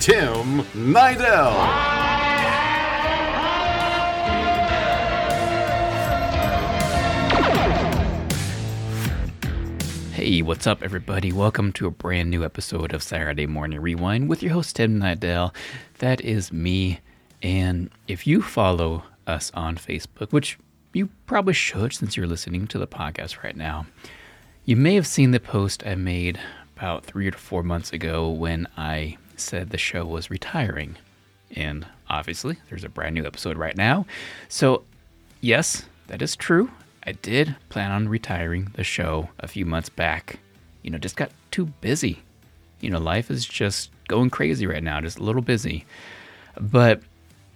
[0.00, 1.52] Tim Nidell.
[10.12, 11.32] Hey, what's up, everybody?
[11.32, 15.54] Welcome to a brand new episode of Saturday Morning Rewind with your host, Tim Nidell.
[15.98, 17.00] That is me.
[17.42, 20.58] And if you follow us on Facebook, which
[20.94, 23.84] you probably should since you're listening to the podcast right now,
[24.64, 26.40] you may have seen the post I made
[26.74, 30.96] about three or four months ago when I said the show was retiring.
[31.56, 34.06] And obviously, there's a brand new episode right now.
[34.48, 34.84] So,
[35.40, 36.70] yes, that is true.
[37.04, 40.38] I did plan on retiring the show a few months back.
[40.82, 42.20] You know, just got too busy.
[42.80, 45.86] You know, life is just going crazy right now, just a little busy.
[46.58, 47.00] But,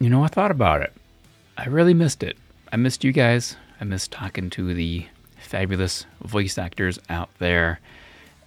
[0.00, 0.92] you know, I thought about it.
[1.56, 2.36] I really missed it.
[2.72, 3.56] I missed you guys.
[3.80, 5.06] I missed talking to the
[5.38, 7.80] fabulous voice actors out there.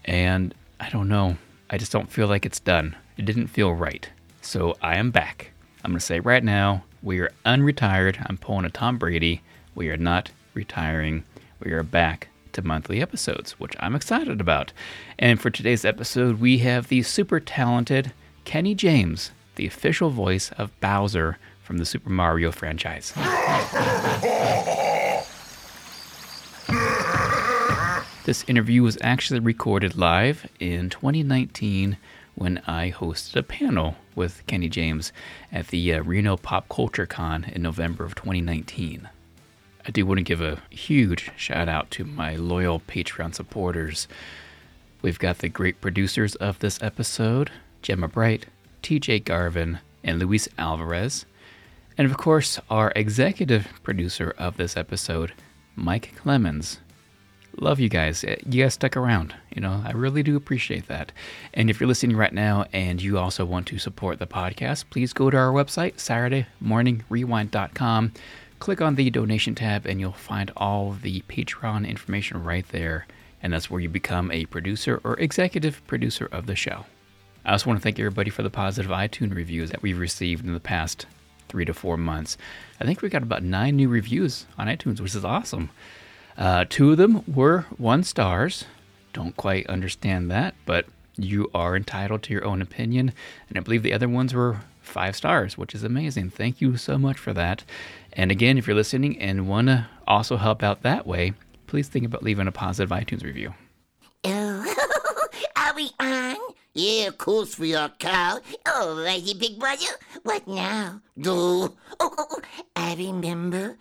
[0.05, 1.38] And I don't know.
[1.69, 2.95] I just don't feel like it's done.
[3.17, 4.09] It didn't feel right.
[4.41, 5.51] So I am back.
[5.83, 8.23] I'm going to say right now, we are unretired.
[8.27, 9.41] I'm pulling a Tom Brady.
[9.75, 11.23] We are not retiring,
[11.59, 14.73] we are back to monthly episodes, which I'm excited about.
[15.19, 18.11] And for today's episode, we have the super talented
[18.43, 23.13] Kenny James, the official voice of Bowser from the Super Mario franchise.
[28.25, 31.95] This interview was actually recorded live in 2019
[32.38, 35.11] when I hosted a panel with Kenny James
[35.52, 39.09] at the uh, Reno Pop Culture Con in November of 2019.
[39.84, 44.07] I do want to give a huge shout out to my loyal Patreon supporters.
[45.01, 47.50] We've got the great producers of this episode
[47.81, 48.45] Gemma Bright,
[48.83, 51.25] TJ Garvin, and Luis Alvarez.
[51.97, 55.33] And of course, our executive producer of this episode,
[55.75, 56.79] Mike Clemens.
[57.59, 58.23] Love you guys.
[58.23, 59.35] Eh, you guys stuck around.
[59.53, 61.12] You know, I really do appreciate that.
[61.53, 65.12] And if you're listening right now and you also want to support the podcast, please
[65.12, 68.13] go to our website, SaturdayMorningRewind.com
[68.59, 73.06] click on the donation tab and you'll find all the Patreon information right there.
[73.41, 76.85] And that's where you become a producer or executive producer of the show.
[77.45, 80.53] I also want to thank everybody for the positive iTunes reviews that we've received in
[80.53, 81.06] the past
[81.47, 82.38] three to four months.
[82.81, 85.69] I think we got about nine new reviews on iTunes, which is awesome.
[86.38, 88.66] Uh, two of them were one stars.
[89.14, 90.86] Don't quite understand that, but
[91.18, 93.12] you are entitled to your own opinion.
[93.50, 96.30] And I believe the other ones were five stars, which is amazing.
[96.30, 97.64] Thank you so much for that.
[98.14, 101.34] And again, if you're listening and want to also help out that way,
[101.66, 103.54] please think about leaving a positive iTunes review.
[104.24, 106.38] Oh, are we on?
[106.74, 108.42] Yeah, of course we are, Carl.
[108.66, 109.86] Alrighty, big brother.
[110.24, 111.02] What now?
[111.25, 112.42] Oh, oh, oh,
[112.75, 113.78] I remember.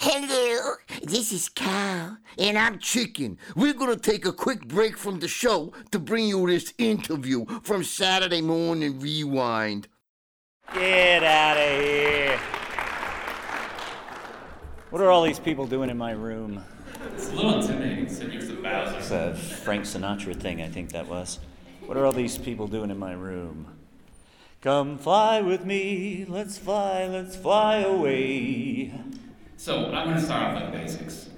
[0.00, 2.18] Hello, this is Carl.
[2.38, 3.38] And I'm Chicken.
[3.54, 7.82] We're gonna take a quick break from the show to bring you this interview from
[7.82, 9.88] Saturday Morning Rewind.
[10.74, 12.38] Get out of here.
[14.90, 16.62] What are all these people doing in my room?
[17.14, 18.98] It's a little intimidating sitting next to Bowser.
[18.98, 21.38] It's a Frank Sinatra thing, I think that was.
[21.86, 23.68] What are all these people doing in my room?
[24.60, 28.92] Come fly with me, let's fly, let's fly away.
[29.56, 31.30] So I'm going to start off with basics.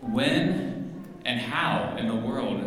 [0.00, 2.60] When and how in the world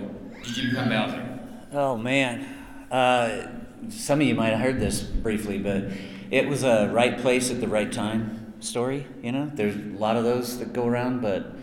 [0.44, 1.40] did you become Bowser?
[1.72, 2.46] Oh man,
[2.92, 3.48] uh,
[3.90, 5.86] some of you might have heard this briefly, but
[6.30, 9.08] it was a right place at the right time story.
[9.24, 11.54] You know, there's a lot of those that go around, but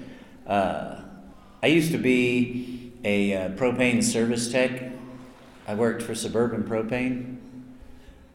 [0.47, 1.03] uh,
[1.63, 4.91] I used to be a uh, propane service tech.
[5.69, 7.37] I worked for Suburban Propane.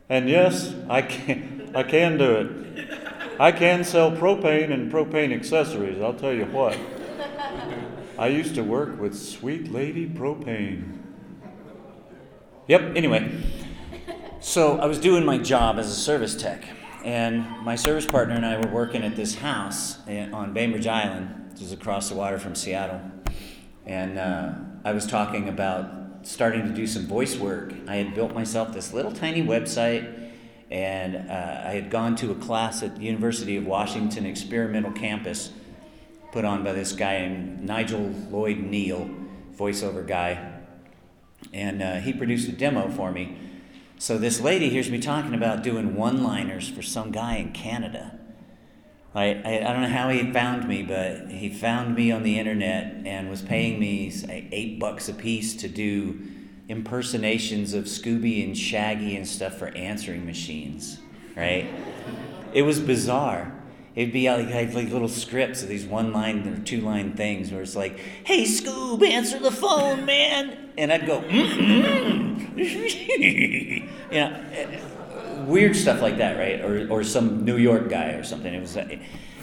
[0.09, 3.06] And yes, I can, I can do it.
[3.39, 6.77] I can sell propane and propane accessories, I'll tell you what.
[8.19, 10.97] I used to work with Sweet Lady Propane.
[12.67, 13.31] Yep, anyway.
[14.39, 16.63] So I was doing my job as a service tech.
[17.05, 21.61] And my service partner and I were working at this house on Bainbridge Island, which
[21.61, 22.99] is across the water from Seattle.
[23.85, 24.53] And uh,
[24.83, 25.91] I was talking about
[26.23, 27.73] starting to do some voice work.
[27.87, 30.26] I had built myself this little tiny website,
[30.69, 35.51] and uh, I had gone to a class at the University of Washington Experimental Campus
[36.31, 39.09] put on by this guy named Nigel Lloyd Neal,
[39.55, 40.53] voiceover guy.
[41.53, 43.37] And uh, he produced a demo for me
[43.99, 48.19] So this lady hears me talking about doing one-liners for some guy in Canada.
[49.15, 53.01] I, I, don't know how he found me, but he found me on the internet
[53.05, 56.21] and was paying me say, eight bucks a piece to do
[56.69, 60.99] impersonations of Scooby and Shaggy and stuff for answering machines,
[61.35, 61.67] right?
[62.53, 63.53] It was bizarre.
[63.95, 67.51] It'd be like, like, like little scripts of these one line or two line things
[67.51, 70.69] where it's like, hey, Scoob, answer the phone, man.
[70.77, 71.41] And I'd go, you
[74.11, 74.79] know, eh,
[75.45, 76.61] weird stuff like that, right?
[76.61, 78.53] Or, or some New York guy or something.
[78.53, 78.87] It was, uh,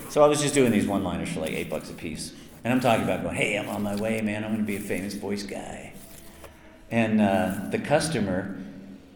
[0.09, 2.32] so I was just doing these one liners for like eight bucks a piece.
[2.62, 4.44] And I'm talking about going, hey, I'm on my way, man.
[4.44, 5.94] I'm going to be a famous voice guy.
[6.91, 8.57] And uh, the customer,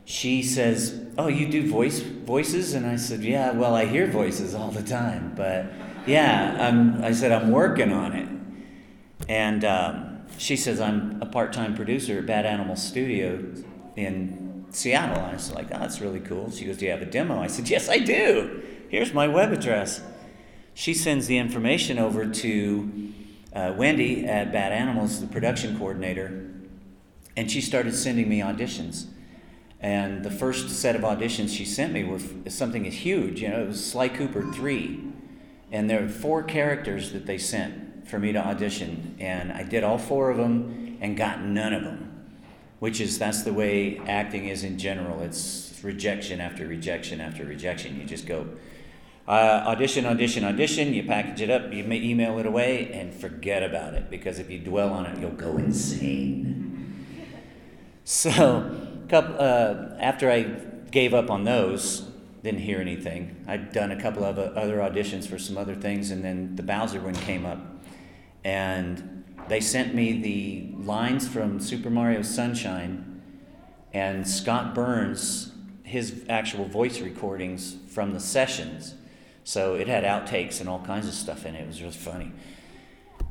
[0.05, 3.53] she says, "Oh, you do voice voices?" And I said, "Yeah.
[3.53, 5.67] Well, I hear voices all the time, but
[6.07, 8.29] yeah, I'm." I said, "I'm working on it."
[9.29, 13.45] And um, she says, "I'm a part-time producer at Bad Animal Studio
[13.97, 17.07] in Seattle." I was like, "Oh, that's really cool." She goes, "Do you have a
[17.07, 18.63] demo?" I said, "Yes, I do.
[18.89, 20.01] Here's my web address."
[20.75, 23.13] She sends the information over to
[23.53, 26.48] uh, Wendy at Bad Animals, the production coordinator,
[27.39, 29.07] and she started sending me auditions.
[29.79, 32.19] And the first set of auditions she sent me were
[32.49, 33.43] something huge.
[33.43, 35.05] You know, it was Sly Cooper 3.
[35.71, 39.15] And there were four characters that they sent for me to audition.
[39.21, 42.27] And I did all four of them and got none of them.
[42.81, 45.23] Which is, that's the way acting is in general.
[45.23, 48.01] It's rejection after rejection after rejection.
[48.01, 48.49] You just go,
[49.29, 50.93] uh, audition, audition, audition.
[50.93, 54.11] You package it up, you email it away, and forget about it.
[54.11, 56.68] Because if you dwell on it, you'll go insane.
[58.09, 58.75] So,
[59.11, 60.45] couple, uh, after I
[60.91, 62.09] gave up on those,
[62.43, 63.45] didn't hear anything.
[63.47, 67.03] I'd done a couple of other auditions for some other things, and then the Bowser
[67.03, 67.59] one came up,
[68.45, 73.21] and they sent me the lines from Super Mario Sunshine,
[73.93, 75.53] and Scott Burns,
[75.83, 78.95] his actual voice recordings from the sessions.
[79.45, 81.61] So it had outtakes and all kinds of stuff in it.
[81.61, 82.33] It was really funny.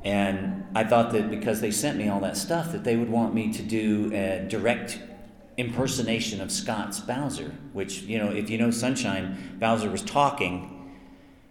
[0.04, 3.34] And I thought that because they sent me all that stuff, that they would want
[3.34, 5.00] me to do a direct
[5.58, 10.94] impersonation of Scott's Bowser, which, you know, if you know Sunshine, Bowser was talking,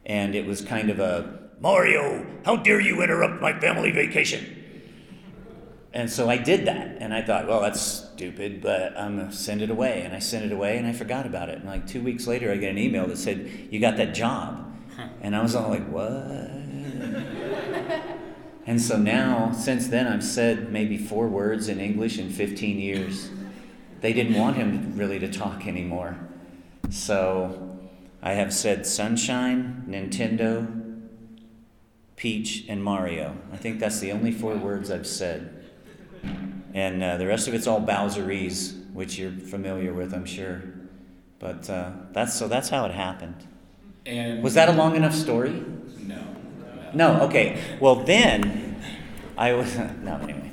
[0.06, 4.64] and it was kind of a Mario, how dare you interrupt my family vacation?
[5.92, 9.62] And so I did that, and I thought, well, that's stupid, but I'm gonna send
[9.62, 10.02] it away.
[10.02, 11.56] And I sent it away, and I forgot about it.
[11.58, 14.62] And like two weeks later, I get an email that said, you got that job.
[15.20, 16.10] And I was all like, what?
[18.66, 23.30] And so now, since then, I've said maybe four words in English in 15 years
[24.00, 26.16] they didn't want him really to talk anymore.
[26.90, 27.78] So
[28.22, 31.00] I have said Sunshine, Nintendo,
[32.16, 33.36] Peach, and Mario.
[33.52, 35.64] I think that's the only four words I've said.
[36.74, 40.62] And uh, the rest of it's all Bowserese, which you're familiar with, I'm sure.
[41.38, 43.46] But uh, that's so that's how it happened.
[44.04, 45.64] And was that a long enough story?
[45.98, 46.22] No.
[46.94, 47.20] No.
[47.22, 47.62] Okay.
[47.80, 48.80] Well, then
[49.36, 50.16] I was no.
[50.22, 50.50] Anyway.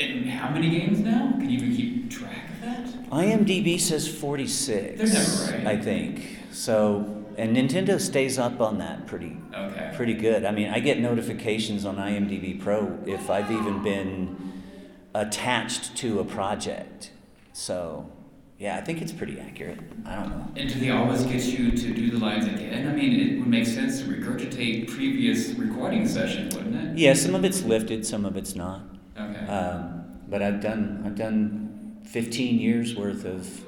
[0.00, 1.32] And how many games now?
[1.32, 3.10] Can you even keep track of that?
[3.10, 4.98] IMDb says 46.
[4.98, 5.78] They're never right.
[5.78, 6.38] I think.
[6.50, 9.92] So, and Nintendo stays up on that pretty okay.
[9.94, 10.44] pretty good.
[10.44, 14.62] I mean, I get notifications on IMDb Pro if I've even been
[15.14, 17.10] attached to a project.
[17.52, 18.10] So,
[18.58, 19.78] yeah, I think it's pretty accurate.
[20.06, 20.52] I don't know.
[20.56, 22.88] And do they always get you to do the lines again?
[22.88, 26.98] I mean, it would make sense to regurgitate previous recording sessions, wouldn't it?
[26.98, 28.82] Yeah, some of it's lifted, some of it's not.
[29.18, 29.46] Okay.
[29.46, 33.64] Um, but I've done I've done 15 years worth of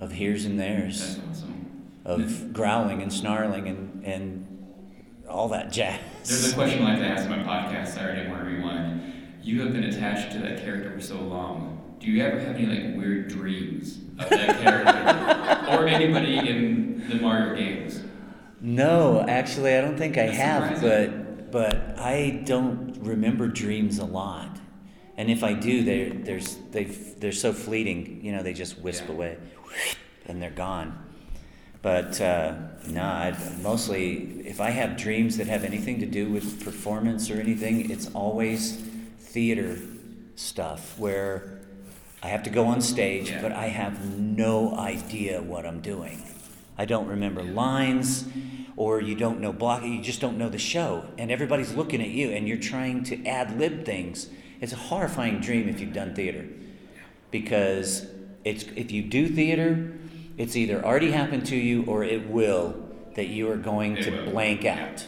[0.00, 1.90] of here's and there's That's awesome.
[2.04, 4.46] of growling and snarling and and
[5.28, 6.00] all that jazz.
[6.24, 9.12] There's a question I like to ask in my podcast, Saturday Morning Rewind.
[9.42, 11.85] You have been attached to that character for so long.
[12.00, 17.16] Do you ever have any like weird dreams of that character or anybody in the
[17.16, 18.02] Mario games?
[18.60, 21.22] No, actually, I don't think I That's have, surprising.
[21.50, 24.58] but but I don't remember dreams a lot.
[25.16, 28.20] And if I do, they're there's they they're so fleeting.
[28.22, 29.14] You know, they just wisp Yeah.
[29.14, 29.38] away,
[30.26, 31.02] and they're gone.
[31.82, 32.54] But uh,
[32.88, 37.90] no, mostly if I have dreams that have anything to do with performance or anything,
[37.90, 38.76] it's always
[39.20, 39.78] theater
[40.34, 41.55] stuff where
[42.22, 43.42] I have to go on stage, Yeah.
[43.42, 46.22] but I have no idea what I'm doing.
[46.78, 48.24] I don't remember lines,
[48.76, 49.84] or you don't know block.
[49.84, 53.24] You just don't know the show, and everybody's looking at you, and you're trying to
[53.26, 54.28] ad lib things.
[54.60, 56.46] It's a horrifying dream if you've done theater,
[57.30, 58.06] because
[58.44, 59.92] it's if you do theater,
[60.36, 62.74] it's either already happened to you or it will
[63.14, 64.30] that you are going It to will.
[64.32, 65.06] blank out.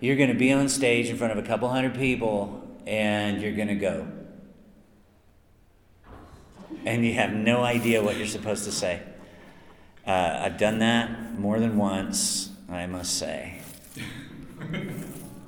[0.00, 3.52] You're going to be on stage in front of a couple hundred people, and you're
[3.52, 4.06] going to go.
[6.86, 9.02] And you have no idea what you're supposed to say.
[10.06, 13.60] Uh, I've done that more than once, I must say.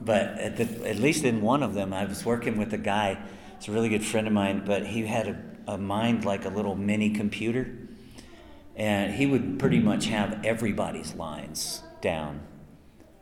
[0.01, 3.19] But at, the, at least in one of them, I was working with a guy.
[3.59, 5.29] It's a really good friend of mine, but he had
[5.67, 7.71] a, a mind like a little mini computer,
[8.75, 12.41] and he would pretty much have everybody's lines down.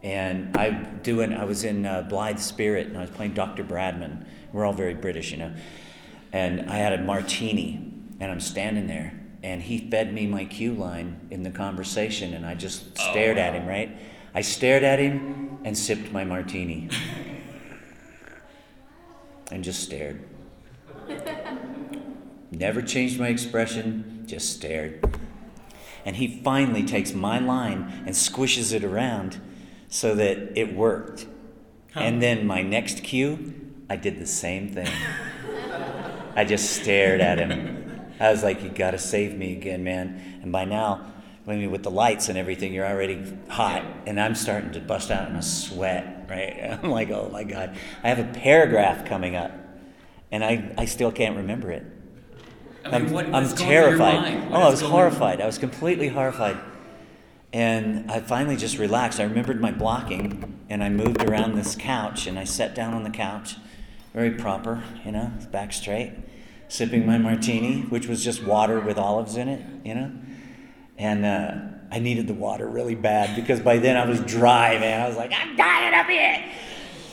[0.05, 3.65] And I doing, I was in uh, Blithe Spirit, and I was playing Dr.
[3.65, 4.25] Bradman.
[4.53, 5.55] We're all very British, you know.
[6.33, 7.86] And I had a martini,
[8.21, 12.47] and I'm standing there, and he fed me my cue line in the conversation, and
[12.47, 13.97] I just oh, stared at him, right?
[14.35, 16.89] I stared at him and sipped my martini.
[19.51, 20.25] and just stared.
[22.51, 25.05] Never changed my expression, just stared.
[26.05, 29.41] And he finally takes my line and squishes it around
[29.89, 31.27] so that it worked.
[31.95, 33.55] And then my next cue,
[33.89, 34.91] I did the same thing.
[36.37, 37.86] I just stared at him.
[38.19, 40.41] I was like, You gotta save me again, man.
[40.43, 41.13] And by now,
[41.49, 45.13] I mean, with the lights and everything, you're already hot, and I'm starting to bust
[45.13, 46.79] out in a sweat, right?
[46.83, 47.77] I'm like, oh my God.
[48.03, 49.53] I have a paragraph coming up,
[50.33, 51.87] and I, I still can't remember it.
[52.85, 54.49] I mean, I'm, I'm what's going through your terrified.
[54.51, 55.41] Oh, I was horrified.
[55.41, 56.57] I was completely horrified.
[57.53, 59.21] And I finally just relaxed.
[59.21, 63.05] I remembered my blocking, and I moved around this couch, and I sat down on
[63.05, 63.57] the couch,
[64.13, 66.13] very proper, you know, back straight,
[66.69, 70.13] sipping my martini, which was just water with olives in it, you know.
[70.99, 71.55] And uh,
[71.91, 75.01] I needed the water really bad because by then I was dry, man.
[75.03, 76.45] I was like, I'm dying up here.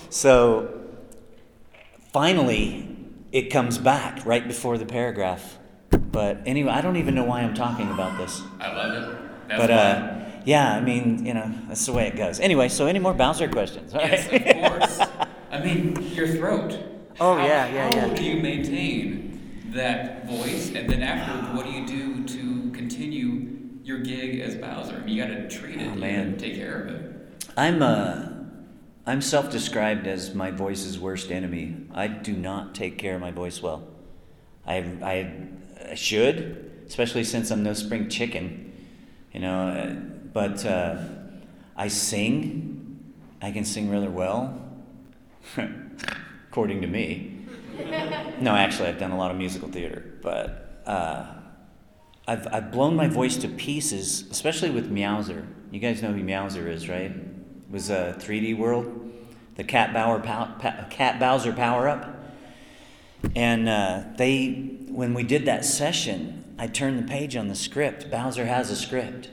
[0.09, 0.81] So
[2.11, 2.87] finally,
[3.31, 5.57] it comes back right before the paragraph.
[5.89, 8.41] But anyway, I don't even know why I'm talking about this.
[8.59, 9.17] I love it.
[9.49, 12.39] That's but uh, yeah, I mean, you know, that's the way it goes.
[12.39, 13.93] Anyway, so any more Bowser questions?
[13.93, 14.47] All yes, right.
[14.47, 15.27] of course.
[15.51, 16.77] I mean, your throat.
[17.19, 18.13] Oh, How- yeah, yeah, how yeah.
[18.15, 19.32] do you maintain
[19.73, 23.49] that voice, and then after, what do you do to continue
[23.83, 24.95] your gig as Bowser?
[24.95, 25.87] I mean, you got to treat it.
[25.91, 26.37] Oh, man.
[26.37, 27.45] take care of it.
[27.57, 28.29] I'm uh,
[29.05, 31.75] I'm self-described as my voice's worst enemy.
[31.93, 33.87] I do not take care of my voice well.
[34.65, 35.33] I I,
[35.91, 38.73] I should, especially since I'm no spring chicken,
[39.33, 39.67] you know.
[39.67, 39.93] uh,
[40.33, 40.97] But uh,
[41.75, 43.13] I sing.
[43.41, 44.57] I can sing rather well,
[46.49, 47.32] according to me.
[48.39, 51.25] No, actually, I've done a lot of musical theater, but uh,
[52.27, 55.45] I've, I've blown my voice to pieces, especially with Meowser.
[55.71, 57.11] You guys know who Meowser is, right?
[57.11, 59.11] It was a 3D World,
[59.55, 62.09] the Cat, Bauer pow, pa, Cat Bowser power up.
[63.35, 64.51] And uh, they,
[64.89, 68.11] when we did that session, I turned the page on the script.
[68.11, 69.29] Bowser has a script.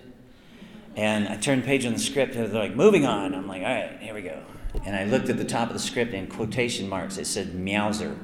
[0.96, 3.34] And I turned the page on the script, and they're like, moving on.
[3.34, 4.42] I'm like, all right, here we go.
[4.84, 7.52] And I looked at the top of the script, and in quotation marks, it said
[7.52, 8.16] Meowser.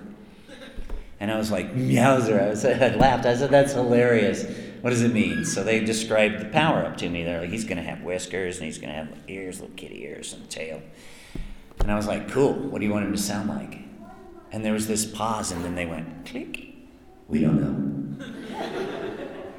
[1.18, 2.42] And I was like, Meowser.
[2.42, 3.26] I, was, I laughed.
[3.26, 4.44] I said, that's hilarious.
[4.82, 5.44] What does it mean?
[5.44, 7.24] So they described the power up to me.
[7.24, 10.02] They're like, he's going to have whiskers, and he's going to have ears, little kitty
[10.04, 10.82] ears, and a tail.
[11.80, 12.52] And I was like, cool.
[12.52, 13.78] What do you want him to sound like?
[14.52, 16.68] And there was this pause, and then they went, click.
[17.28, 18.26] We don't know.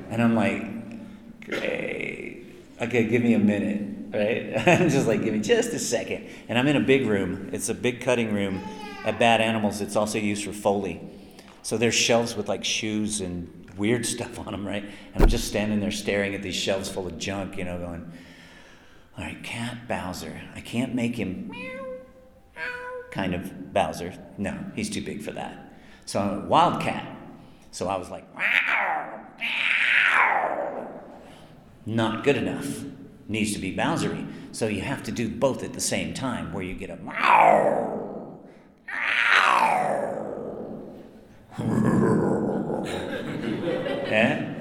[0.09, 2.45] And I'm like, great.
[2.79, 4.67] Okay, give me a minute, right?
[4.81, 6.29] I'm just like, give me just a second.
[6.47, 7.49] And I'm in a big room.
[7.51, 8.61] It's a big cutting room
[9.03, 9.81] at Bad Animals.
[9.81, 11.01] It's also used for Foley.
[11.67, 14.85] So there's shelves with like shoes and weird stuff on them, right?
[15.13, 18.09] And I'm just standing there staring at these shelves full of junk, you know, going,
[19.17, 20.39] all right, Cat Bowser.
[20.55, 21.51] I can't make him
[23.11, 24.13] kind of Bowser.
[24.37, 25.73] No, he's too big for that.
[26.05, 27.05] So I'm a Wildcat.
[27.71, 28.25] So I was like.
[31.85, 32.85] Not good enough.
[33.27, 34.25] Needs to be Bowsery.
[34.53, 36.95] So you have to do both at the same time, where you get a
[44.09, 44.53] yeah?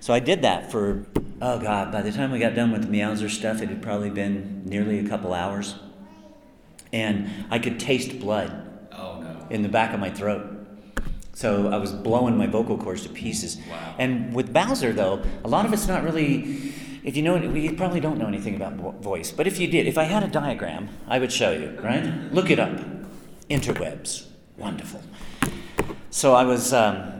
[0.00, 1.06] So I did that for,
[1.42, 4.10] oh God, by the time we got done with the Meowser stuff, it had probably
[4.10, 5.74] been nearly a couple hours.
[6.92, 9.46] And I could taste blood Oh no.
[9.50, 10.52] in the back of my throat.
[11.34, 13.58] So I was blowing my vocal cords to pieces.
[13.68, 13.94] Wow.
[13.98, 16.72] And with Bowser, though, a lot of it's not really.
[17.04, 19.30] If you know, you probably don't know anything about voice.
[19.32, 21.78] But if you did, if I had a diagram, I would show you.
[21.80, 22.04] Right?
[22.32, 22.72] Look it up.
[23.50, 24.26] Interwebs.
[24.56, 25.02] Wonderful.
[26.10, 26.72] So I was.
[26.72, 27.12] Um,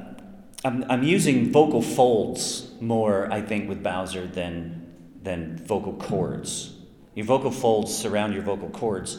[0.64, 6.72] I'm, I'm using vocal folds more, I think, with Bowser than than vocal cords.
[7.14, 9.18] Your vocal folds surround your vocal cords,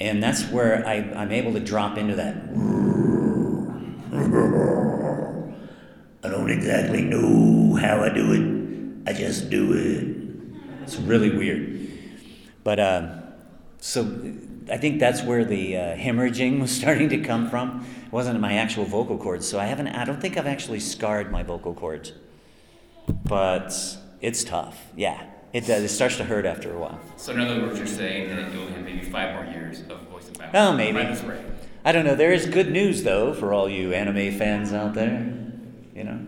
[0.00, 2.36] and that's where I, I'm able to drop into that.
[6.22, 9.08] I don't exactly know how I do it.
[9.08, 10.82] I just do it.
[10.82, 11.88] It's really weird,
[12.64, 13.19] but uh,
[13.80, 14.02] so
[14.70, 17.86] I think that's where the uh, hemorrhaging was starting to come from.
[18.06, 19.88] It wasn't my actual vocal cords, so I haven't.
[19.88, 22.12] I don't think I've actually scarred my vocal cords,
[23.24, 23.74] but
[24.20, 24.78] it's tough.
[24.96, 25.82] Yeah, it does.
[25.82, 27.00] It starts to hurt after a while.
[27.16, 30.28] So in other words, you're saying that you'll have maybe five more years of voice
[30.28, 30.50] and mouth.
[30.54, 30.98] Oh, maybe.
[30.98, 31.40] Right.
[31.84, 32.14] I don't know.
[32.14, 35.34] There is good news though for all you anime fans out there.
[35.94, 36.20] You know,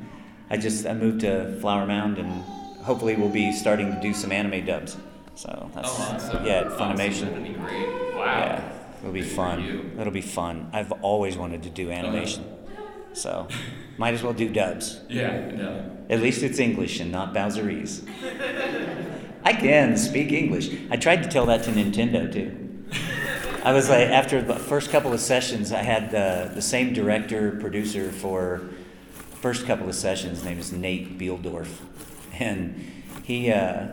[0.49, 2.42] I just I moved to Flower Mound and
[2.82, 4.97] hopefully we'll be starting to do some anime dubs.
[5.34, 6.46] So that's Oh, awesome.
[6.46, 6.96] yeah, at Awesome.
[6.96, 7.58] Funimation.
[7.60, 8.14] Great.
[8.14, 8.24] Wow.
[8.38, 9.92] Yeah, it'll be Good fun.
[9.98, 10.70] It'll be fun.
[10.72, 12.44] I've always wanted to do animation,
[13.12, 13.48] so
[13.98, 15.00] might as well do dubs.
[15.08, 15.50] Yeah.
[15.50, 15.90] No.
[16.10, 18.06] At least it's English and not Bowserese.
[19.44, 20.70] I can speak English.
[20.90, 22.58] I tried to tell that to Nintendo too.
[23.64, 27.52] I was like, after the first couple of sessions, I had the, the same director,
[27.60, 28.68] producer for
[29.40, 30.38] first couple of sessions.
[30.38, 31.68] His name is Nate Bihldorff.
[32.38, 32.84] And
[33.22, 33.86] he, uh,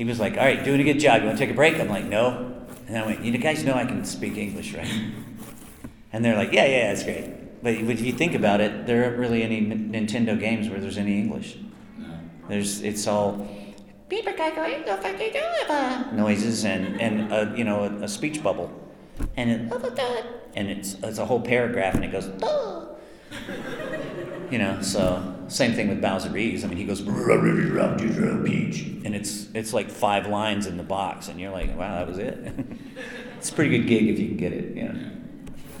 [0.00, 1.20] he was like, All right, doing a good job.
[1.20, 1.78] You want to take a break?
[1.78, 2.54] I'm like, No.
[2.88, 4.88] And I went, You guys know I can speak English, right?
[6.10, 7.62] And they're like, Yeah, yeah, that's great.
[7.62, 11.18] But if you think about it, there aren't really any Nintendo games where there's any
[11.18, 11.58] English.
[12.48, 13.46] There's, it's all
[16.16, 18.72] noises and, and a, you know, a, a speech bubble.
[19.36, 19.70] And, it,
[20.56, 22.24] and it's, it's a whole paragraph and it goes,
[24.50, 26.64] you know, so same thing with Bowserese.
[26.64, 27.00] I mean, he goes,
[28.44, 28.82] peach.
[29.04, 31.28] And it's, it's like five lines in the box.
[31.28, 32.52] And you're like, wow, that was it.
[33.38, 35.10] it's a pretty good gig if you can get it, you know.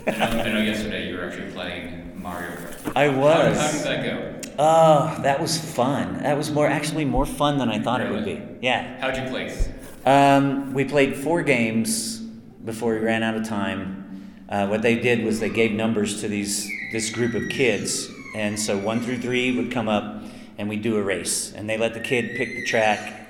[0.06, 2.92] I know, I know yesterday you were actually playing Mario Kart.
[2.96, 3.56] I was.
[3.56, 4.40] How, how did that go?
[4.58, 6.22] Oh, that was fun.
[6.22, 8.42] That was more actually more fun than I thought it would be.
[8.60, 9.00] Yeah.
[9.00, 9.68] How'd you place?
[10.04, 14.32] Um, we played four games before we ran out of time.
[14.48, 18.58] Uh, what they did was they gave numbers to these this group of kids, and
[18.58, 20.22] so one through three would come up,
[20.58, 23.28] and we'd do a race, and they let the kid pick the track.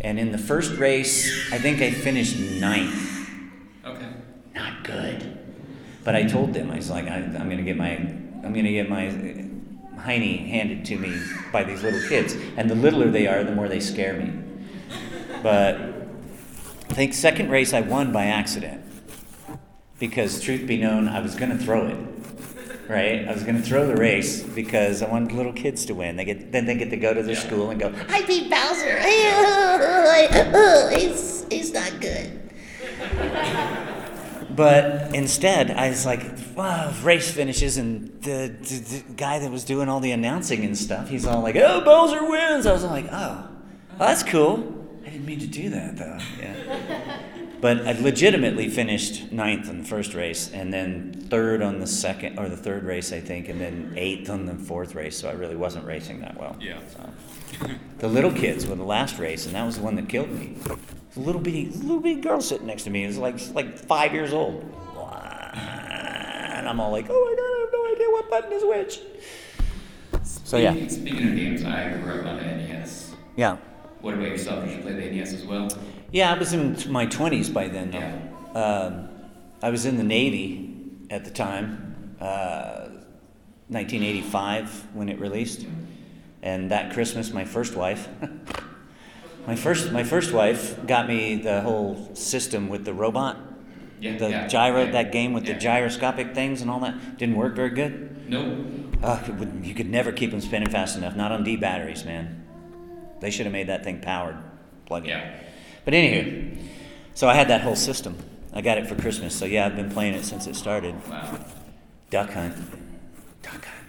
[0.00, 3.28] And in the first race, I think I finished ninth.
[3.84, 4.08] Okay.
[4.54, 5.38] Not good.
[6.04, 8.88] But I told them I was like, I, I'm gonna get my I'm gonna get
[8.88, 9.06] my
[9.96, 11.20] hiney handed to me
[11.52, 14.32] by these little kids, and the littler they are, the more they scare me.
[15.42, 18.84] But I think second race I won by accident.
[19.98, 21.96] Because truth be known, I was gonna throw it.
[22.88, 23.26] Right?
[23.26, 26.16] I was gonna throw the race because I wanted little kids to win.
[26.16, 28.98] They get then they get to go to their school and go, I beat Bowser.
[30.54, 32.40] Oh, he's, he's not good.
[34.54, 36.22] But instead, I was like,
[36.54, 40.76] wow, race finishes, and the, the, the guy that was doing all the announcing and
[40.76, 42.66] stuff, he's all like, oh, Bowser wins.
[42.66, 43.48] I was like, oh,
[43.98, 44.86] well, that's cool.
[45.06, 46.18] I didn't mean to do that, though.
[46.38, 47.22] Yeah.
[47.62, 52.36] But I legitimately finished ninth in the first race, and then third on the second,
[52.36, 55.32] or the third race, I think, and then eighth on the fourth race, so I
[55.34, 56.56] really wasn't racing that well.
[56.60, 56.80] Yeah.
[56.92, 57.68] So.
[57.98, 60.56] The little kids were the last race, and that was the one that killed me.
[61.16, 63.04] A little bitty, little bitty girl sitting next to me.
[63.04, 64.64] It was like like five years old,
[65.54, 69.00] and I'm all like, "Oh my god, I have no idea what button is which."
[70.24, 73.12] So yeah, Speaking- Speaking of games, I grew up on the NES.
[73.36, 73.56] yeah,
[74.00, 74.64] What about yourself?
[74.64, 75.68] Did you play the NES as well?
[76.12, 76.32] Yeah.
[76.32, 78.60] I was in my 20s by then, though.
[78.60, 79.08] Um,
[79.62, 80.74] I was in the Navy
[81.10, 82.88] at the time, uh,
[83.68, 85.66] 1985 when it released,
[86.42, 88.08] and that Christmas, my first wife.
[89.44, 93.36] My first, my first wife got me the whole system with the robot,
[94.00, 94.16] Yeah.
[94.16, 95.54] the yeah, gyro, yeah, that game with yeah.
[95.54, 97.18] the gyroscopic things and all that.
[97.18, 98.28] Didn't work very good.
[98.30, 98.58] Nope.
[99.02, 101.16] Uh, would- you could never keep them spinning fast enough.
[101.16, 102.44] Not on D batteries, man.
[103.18, 104.36] They should have made that thing powered.
[104.86, 105.10] Plug in.
[105.10, 105.34] Yeah.
[105.84, 106.58] But anywho,
[107.14, 108.16] so I had that whole system.
[108.52, 109.34] I got it for Christmas.
[109.34, 110.94] So yeah, I've been playing it since it started.
[111.08, 111.38] Wow.
[112.10, 112.54] Duck Hunt.
[113.42, 113.88] Duck Hunt.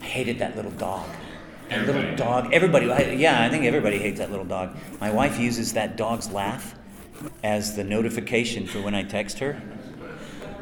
[0.00, 1.08] I hated that little dog.
[1.68, 2.52] That little dog.
[2.52, 4.76] Everybody, I, yeah, I think everybody hates that little dog.
[5.00, 6.74] My wife uses that dog's laugh
[7.44, 9.60] as the notification for when I text her.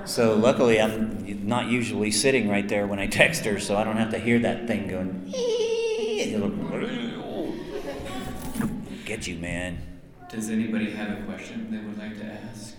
[0.04, 3.96] So luckily, I'm not usually sitting right there when I text her, so I don't
[3.96, 5.32] have to hear that thing going.
[5.34, 5.78] Oh.
[9.04, 9.78] Get you, man.
[10.28, 12.76] Does anybody have a question they would like to ask?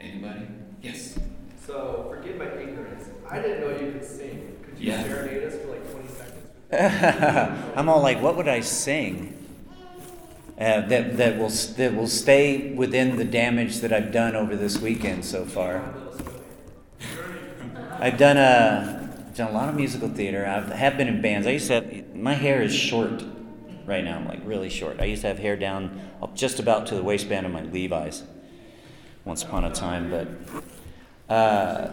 [0.00, 0.46] Anybody?
[0.82, 1.16] Yes.
[1.64, 3.08] So, forgive my ignorance.
[3.30, 4.56] I didn't know you could sing.
[4.64, 5.04] Could you Yeah.
[5.04, 7.72] serenade us for like 20 seconds?
[7.76, 9.34] I'm all like, what would I sing
[10.58, 14.78] uh, that that will that will stay within the damage that I've done over this
[14.78, 15.82] weekend so far?
[18.00, 20.44] I've done a done a lot of musical theater.
[20.44, 21.46] I have been in bands.
[21.46, 23.24] I used to have my hair is short
[23.86, 25.00] right now, I'm like really short.
[25.00, 26.00] I used to have hair down
[26.34, 28.22] just about to the waistband of my Levi's
[29.24, 31.90] once upon a time, but uh,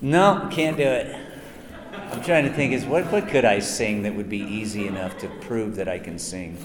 [0.00, 1.16] no, can't do it.
[2.12, 5.18] I'm trying to think is what what could I sing that would be easy enough
[5.18, 6.56] to prove that I can sing?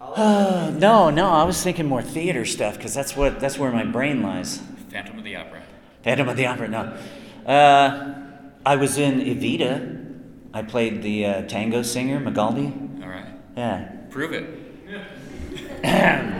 [0.00, 3.84] Uh, no, no, I was thinking more theater stuff because that's what that's where my
[3.84, 4.60] brain lies.
[4.90, 5.62] Phantom of the Opera.
[6.02, 6.96] Phantom of the Opera, no.
[7.50, 8.14] Uh,
[8.64, 10.01] I was in Evita.
[10.54, 13.02] I played the uh, tango singer, Magaldi.
[13.02, 13.26] All right.
[13.56, 13.90] Yeah.
[14.10, 14.46] Prove it.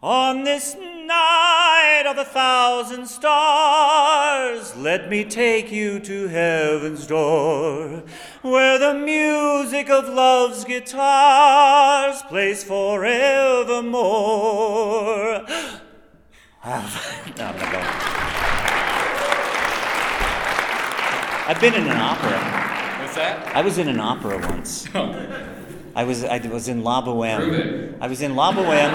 [0.00, 8.02] On this night of a thousand stars, let me take you to heaven's door,
[8.42, 15.44] where the music of love's guitars plays forevermore.
[16.66, 17.84] Ah, no, I'm not going.
[21.46, 22.38] I've been in an opera.
[23.02, 23.54] What's that?
[23.54, 24.88] I was in an opera once.
[25.94, 27.98] I was I was in La Boheme.
[28.00, 28.92] I was in La Boheme.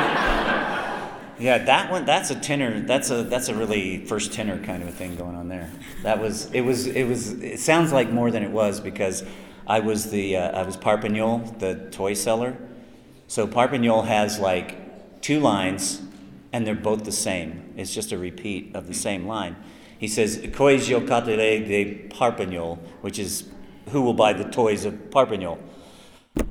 [1.39, 2.05] Yeah, that one.
[2.05, 2.79] That's a tenor.
[2.81, 5.69] That's a that's a really first tenor kind of a thing going on there.
[6.01, 9.23] That was it was it was it sounds like more than it was because
[9.67, 12.57] I was the uh, I was Parpignol, the toy seller.
[13.27, 16.01] So Parpignol has like two lines,
[16.51, 17.75] and they're both the same.
[17.77, 19.55] It's just a repeat of the same line.
[19.99, 23.43] He says, "Cois giocatore de Parpignol," which is,
[23.89, 25.59] "Who will buy the toys of Parpignol?"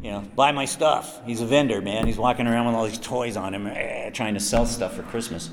[0.03, 1.21] You know, buy my stuff.
[1.27, 2.07] He's a vendor, man.
[2.07, 5.03] He's walking around with all these toys on him, eh, trying to sell stuff for
[5.03, 5.51] Christmas.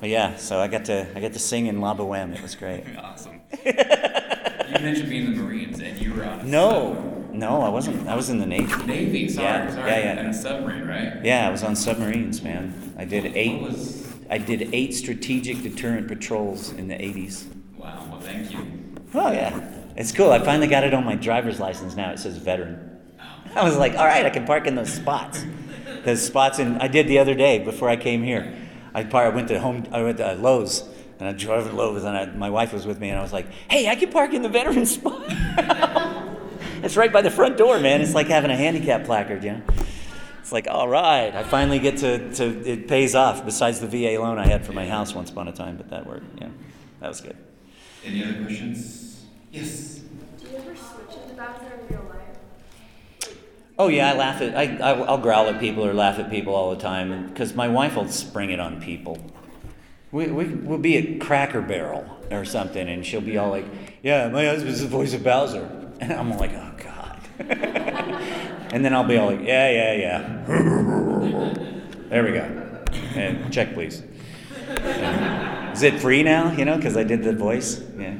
[0.00, 2.34] But yeah, so I got to I got to sing in La Boheme.
[2.34, 2.84] It was great.
[3.02, 3.40] Awesome.
[3.64, 3.72] you
[4.80, 8.06] mentioned being in the Marines and you were on a No, no, I wasn't.
[8.06, 8.84] I was in the Navy.
[8.84, 9.28] Navy.
[9.28, 9.90] Sorry, Yeah, sorry.
[9.90, 10.18] yeah, yeah.
[10.20, 11.24] And a submarine, right?
[11.24, 12.94] Yeah, I was on submarines, man.
[12.98, 13.62] I did eight.
[14.30, 17.44] I did eight strategic deterrent patrols in the 80s.
[17.76, 18.06] Wow.
[18.10, 18.58] Well, thank you.
[19.14, 20.30] Oh yeah, it's cool.
[20.32, 22.10] I finally got it on my driver's license now.
[22.10, 22.98] It says veteran.
[23.20, 23.60] Oh.
[23.60, 25.44] I was like, all right, I can park in those spots.
[26.04, 28.56] Those spots, and I did the other day before I came here.
[28.92, 29.84] I par- I went to home.
[29.92, 30.88] I went to Lowe's,
[31.20, 33.32] and I drove to Lowe's, and I, my wife was with me, and I was
[33.32, 35.22] like, hey, I can park in the veteran spot.
[36.82, 38.00] it's right by the front door, man.
[38.00, 39.62] It's like having a handicap placard, you know.
[40.44, 43.46] It's like, all right, I finally get to, to it pays off.
[43.46, 46.06] Besides the VA loan I had for my house once upon a time, but that
[46.06, 46.38] worked.
[46.38, 46.50] Yeah,
[47.00, 47.34] that was good.
[48.04, 49.24] Any other questions?
[49.50, 50.02] Yes.
[50.38, 53.34] Do you ever switch into Bowser in real life?
[53.78, 56.54] Oh yeah, I laugh at I, I I'll growl at people or laugh at people
[56.54, 59.16] all the time because my wife will spring it on people.
[60.12, 63.64] We, we we'll be at Cracker Barrel or something, and she'll be all like,
[64.02, 65.66] "Yeah, my husband's the voice of Bowser,"
[66.00, 67.18] and I'm like, "Oh God,"
[68.74, 70.18] and then I'll be all like, "Yeah, yeah, yeah."
[72.08, 72.42] there we go.
[73.14, 74.02] And check, please.
[74.68, 76.50] And is it free now?
[76.50, 77.80] You know, because I did the voice.
[77.96, 78.16] Yeah.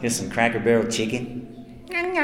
[0.00, 1.84] Here's some Cracker Barrel chicken.
[1.90, 2.16] Any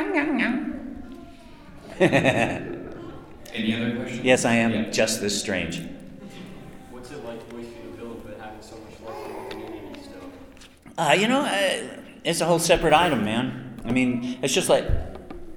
[3.74, 4.24] other questions?
[4.24, 4.90] Yes, I am Yeah.
[4.90, 5.82] just this strange.
[6.92, 10.30] What's it like voicing a but having so much love for the community still?
[10.96, 11.82] Uh, you know, uh,
[12.22, 13.80] it's a whole separate item, man.
[13.84, 14.84] I mean, it's just like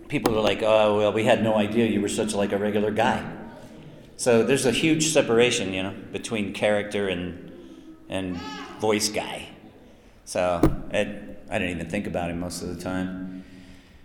[0.07, 2.91] people are like, "Oh, well, we had no idea you were such like a regular
[2.91, 3.23] guy."
[4.17, 7.51] So there's a huge separation, you know, between character and
[8.09, 8.37] and
[8.79, 9.49] voice guy.
[10.25, 13.43] So it, I don't even think about him most of the time,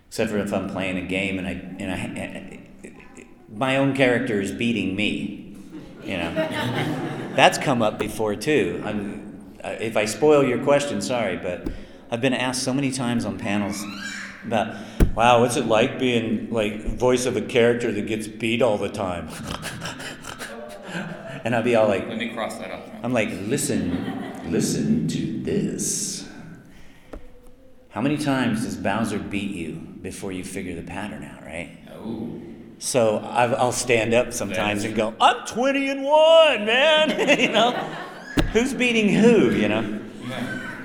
[0.07, 2.59] except for if I'm playing a game and I and I.
[3.49, 5.55] My own character is beating me,
[6.03, 6.33] you know.
[7.35, 8.81] That's come up before too.
[8.83, 11.67] I'm, if I spoil your question, sorry, but
[12.11, 13.83] I've been asked so many times on panels
[14.45, 14.75] about,
[15.15, 18.89] wow, what's it like being like voice of a character that gets beat all the
[18.89, 19.29] time?
[21.43, 22.81] and I'll be all like, Let me cross that off.
[23.03, 26.27] I'm like, listen, listen to this.
[27.89, 31.77] How many times does Bowser beat you before you figure the pattern out, right?
[31.91, 32.41] Oh.
[32.79, 37.29] So I've, I'll stand up sometimes and go, I'm 20 and 1, man.
[37.39, 37.71] you know?
[38.51, 39.99] Who's beating who, you know?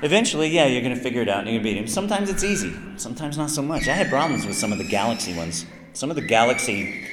[0.02, 1.88] Eventually, yeah, you're going to figure it out and you're going to beat him.
[1.88, 3.88] Sometimes it's easy, sometimes not so much.
[3.88, 5.66] I had problems with some of the Galaxy ones.
[5.92, 7.04] Some of the Galaxy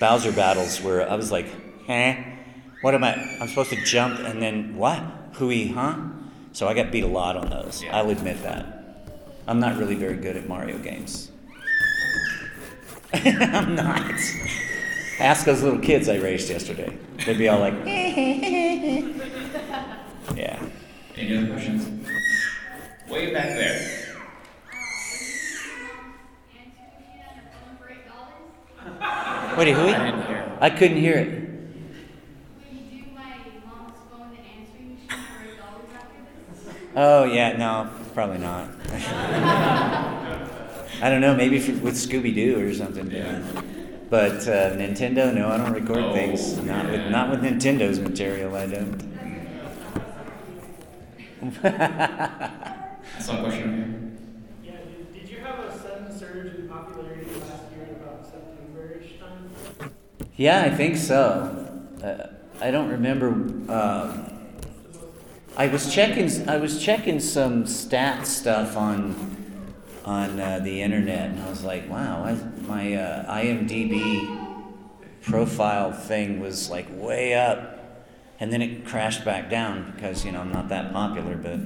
[0.00, 1.46] Bowser battles where I was like,
[1.86, 2.22] eh,
[2.80, 3.14] what am I?
[3.40, 5.00] I'm supposed to jump and then what?
[5.34, 5.96] Hui, huh?
[6.52, 7.84] So I got beat a lot on those.
[7.90, 9.06] I'll admit that.
[9.46, 11.30] I'm not really very good at Mario games.
[13.14, 14.20] I'm not.
[15.20, 16.96] Ask those little kids I raised yesterday.
[17.24, 17.74] They'd be all like,
[20.34, 20.60] yeah.
[21.16, 22.01] Any other questions?
[23.12, 23.78] Way back there.
[29.54, 29.88] What, who?
[29.88, 30.56] I.
[30.62, 31.42] I couldn't hear it.
[36.96, 38.70] Oh yeah, no, probably not.
[41.02, 43.08] I don't know, maybe for, with Scooby Doo or something.
[44.08, 46.56] But uh, Nintendo, no, I don't record Oh, things.
[46.58, 49.12] Not with not with Nintendo's material, I don't.
[53.22, 54.18] I saw a question
[54.64, 59.20] Yeah, did, did you have a sudden surge in popularity last year at about September-ish
[59.20, 59.92] time?
[60.36, 61.80] Yeah, I think so.
[62.02, 62.26] Uh,
[62.60, 63.48] I don't remember.
[63.70, 64.28] Uh,
[65.56, 66.48] I was checking.
[66.48, 69.14] I was checking some stat stuff on
[70.04, 72.34] on uh, the internet, and I was like, "Wow, I,
[72.66, 74.36] my uh, IMDb
[75.20, 77.78] profile thing was like way up,
[78.40, 81.60] and then it crashed back down because you know I'm not that popular." But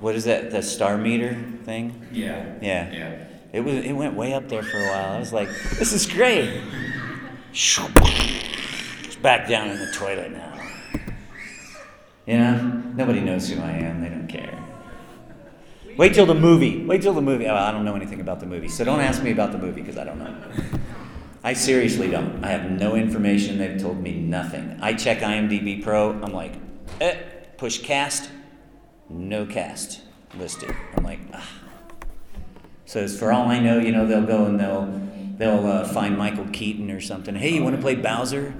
[0.00, 0.50] what is that?
[0.50, 2.06] The star meter thing?
[2.12, 2.54] Yeah.
[2.60, 2.92] Yeah.
[2.92, 3.24] Yeah.
[3.52, 3.74] It was.
[3.84, 5.14] It went way up there for a while.
[5.14, 6.62] I was like, "This is great."
[7.52, 10.52] It's back down in the toilet now.
[12.26, 14.02] You know, nobody knows who I am.
[14.02, 14.62] They don't care.
[15.96, 16.84] Wait till the movie.
[16.84, 17.46] Wait till the movie.
[17.46, 19.80] Oh, I don't know anything about the movie, so don't ask me about the movie
[19.80, 20.34] because I don't know.
[21.42, 22.44] I seriously don't.
[22.44, 23.56] I have no information.
[23.56, 24.76] They've told me nothing.
[24.82, 26.10] I check IMDb Pro.
[26.10, 26.54] I'm like,
[27.00, 27.16] eh,
[27.56, 28.28] push cast,
[29.08, 30.02] no cast
[30.38, 30.74] listed.
[30.96, 31.48] I'm like, ah.
[32.84, 34.86] So as for all I know, you know, they'll go and they'll
[35.38, 37.34] they'll uh, find Michael Keaton or something.
[37.34, 38.54] Hey, you want to play Bowser?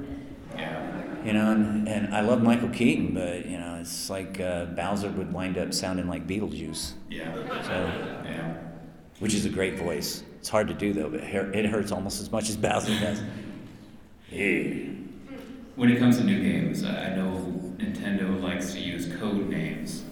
[0.57, 0.83] Yeah.
[1.25, 5.11] You know, and, and I love Michael Keaton, but you know, it's like uh, Bowser
[5.11, 6.93] would wind up sounding like Beetlejuice.
[7.11, 7.35] Yeah.
[7.63, 7.73] So,
[8.25, 8.55] Yeah.
[9.21, 10.23] which is a great voice.
[10.39, 13.21] It's hard to do though, but it hurts almost as much as Bowser does.
[14.31, 14.91] Yeah.
[15.77, 20.03] When it comes to new games, I know Nintendo likes to use code names.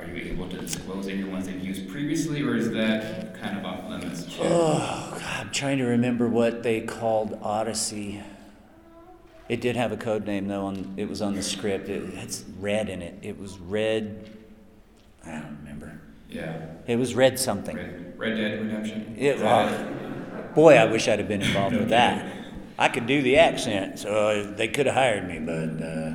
[0.00, 3.64] Are you able to disclose any ones they've used previously, or is that kind of
[3.64, 4.26] off limits?
[4.40, 8.22] Oh, God, I'm trying to remember what they called Odyssey.
[9.48, 10.64] It did have a code name though.
[10.66, 11.88] On it was on the script.
[11.88, 13.18] It, it's red in it.
[13.20, 14.30] It was red.
[15.26, 16.00] I don't remember.
[16.30, 16.66] Yeah.
[16.86, 17.76] It was red something.
[17.76, 19.16] Red, Red Dead Redemption.
[19.18, 22.32] It, oh, boy, I wish I'd have been involved with that.
[22.78, 26.14] I could do the accent, so uh, they could have hired me, but uh,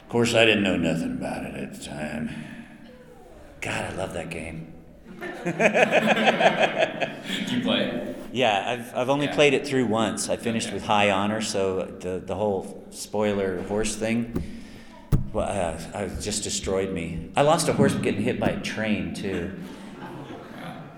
[0.00, 2.51] of course I didn't know nothing about it at the time.
[3.62, 4.72] God, I love that game.
[7.48, 8.16] Do you play it?
[8.32, 9.34] Yeah, I've, I've only Yeah.
[9.34, 10.28] played it through once.
[10.28, 10.74] I finished Okay.
[10.74, 14.42] with high honor, so the, the whole spoiler horse thing
[15.32, 17.30] well, uh, uh, just destroyed me.
[17.36, 19.50] I lost a horse getting hit by a train, too.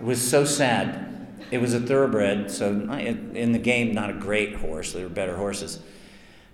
[0.00, 1.26] It was so sad.
[1.52, 4.92] It was a thoroughbred, so in the game, not a great horse.
[4.92, 5.78] There were better horses.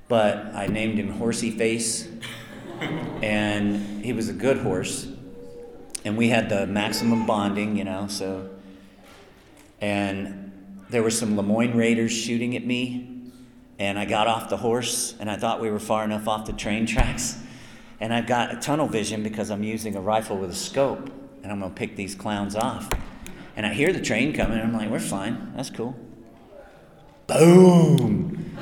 [0.08, 2.06] But I named him Horsey Face,
[3.22, 5.06] and he was a good horse.
[6.04, 8.48] And we had the maximum bonding, you know, so.
[9.80, 10.50] And
[10.88, 13.22] there were some Lemoyne Raiders shooting at me,
[13.78, 16.52] and I got off the horse, and I thought we were far enough off the
[16.52, 17.38] train tracks.
[18.00, 21.10] And I've got a tunnel vision because I'm using a rifle with a scope,
[21.42, 22.90] and I'm gonna pick these clowns off.
[23.56, 25.94] And I hear the train coming, and I'm like, we're fine, that's cool.
[27.26, 28.56] Boom!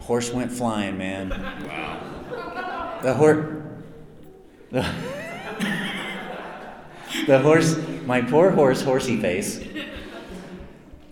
[0.00, 1.30] Horse went flying, man.
[1.30, 2.98] Wow.
[3.02, 3.62] The horse.
[7.26, 9.60] The, horse, my poor horse, Horsey Face.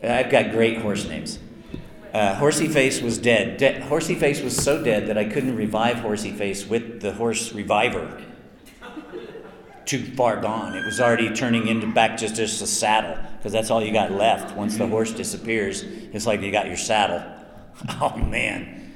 [0.03, 1.39] I've got great horse names.
[2.13, 3.57] Uh, Horsey Face was dead.
[3.57, 7.53] De- Horsey Face was so dead that I couldn't revive Horsey Face with the horse
[7.53, 8.21] reviver.
[9.87, 10.75] Too far gone.
[10.75, 14.13] It was already turning into back just just a saddle because that's all you got
[14.13, 14.57] left.
[14.57, 17.23] Once the horse disappears, it's like you got your saddle.
[18.01, 18.93] Oh man,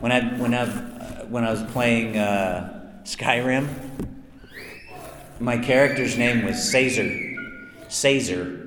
[0.00, 3.68] when I when I uh, when I was playing uh, Skyrim,
[5.44, 7.36] my character's name was Caesar.
[7.88, 8.60] Caesar.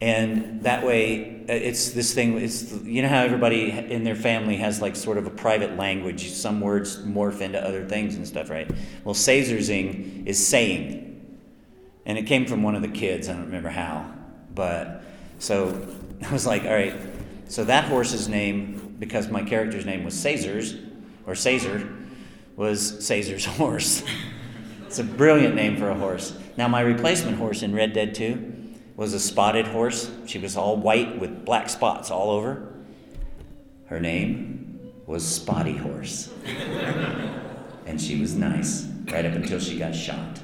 [0.00, 4.56] And that way uh, it's this thing it's you know how everybody in their family
[4.56, 6.30] has like sort of a private language?
[6.30, 8.70] Some words morph into other things and stuff right?
[9.04, 11.04] Well caesarzing is saying.
[12.06, 14.10] And it came from one of the kids i don't remember how
[14.54, 15.02] but
[15.38, 15.86] so
[16.26, 16.96] i was like all right
[17.48, 20.74] so that horse's name because my character's name was caesar's
[21.26, 21.86] or caesar
[22.56, 24.02] was caesar's horse
[24.88, 28.58] it's a brilliant name for a horse now my replacement horse in red dead 2
[28.98, 30.10] was a spotted horse.
[30.26, 32.66] She was all white with black spots all over.
[33.86, 36.32] Her name was Spotty Horse.
[37.86, 40.40] and she was nice, right up until she got shot.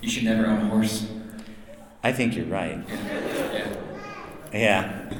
[0.00, 1.08] You should never own a horse.
[2.04, 2.78] I think you're right.
[2.88, 3.74] Yeah.
[4.52, 5.10] Yeah.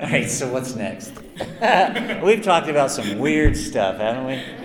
[0.00, 1.12] All right, so what's next?
[2.22, 4.63] We've talked about some weird stuff, haven't we?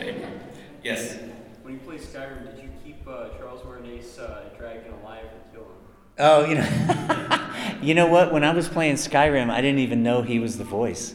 [0.89, 1.19] Yes.
[1.61, 5.61] When you played Skyrim, did you keep uh, Charles Martinet uh, dragon alive or kill
[5.61, 5.77] him?
[6.17, 7.49] Oh, you know,
[7.83, 8.33] you know what?
[8.33, 11.13] When I was playing Skyrim, I didn't even know he was the voice.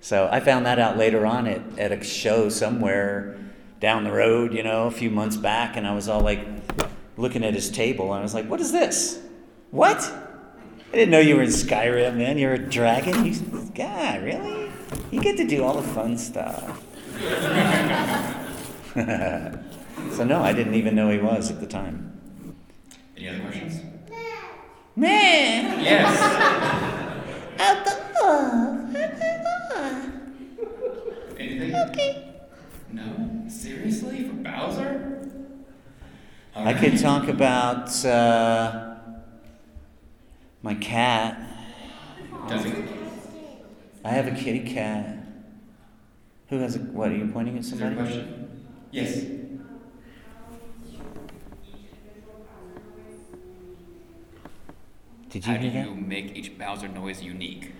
[0.00, 3.38] So I found that out later on at, at a show somewhere
[3.78, 6.46] down the road, you know, a few months back, and I was all like
[7.18, 9.20] looking at his table, and I was like, "What is this?
[9.70, 9.98] What?
[10.00, 12.38] I didn't know you were in Skyrim, man.
[12.38, 13.26] You're a dragon.
[13.26, 14.70] You, God, really?
[15.10, 16.84] You get to do all the fun stuff."
[20.12, 22.12] so no, I didn't even know he was at the time.
[23.16, 23.82] Any other questions?
[24.96, 25.84] Man.
[25.84, 26.54] Yes.
[31.38, 31.74] Anything?
[31.74, 32.34] Okay.
[32.92, 33.44] No?
[33.48, 34.24] Seriously?
[34.24, 35.28] For Bowser?
[36.54, 38.96] I could talk about uh,
[40.62, 41.40] my cat.
[42.48, 42.72] Does he?
[44.04, 45.18] I have a kitty cat.
[46.48, 46.80] Who has a.
[46.80, 48.37] What, are you pointing at Is there a somebody?
[48.90, 49.24] Yes.
[55.30, 55.86] Did you How do that?
[55.86, 57.72] you make each Bowser noise unique?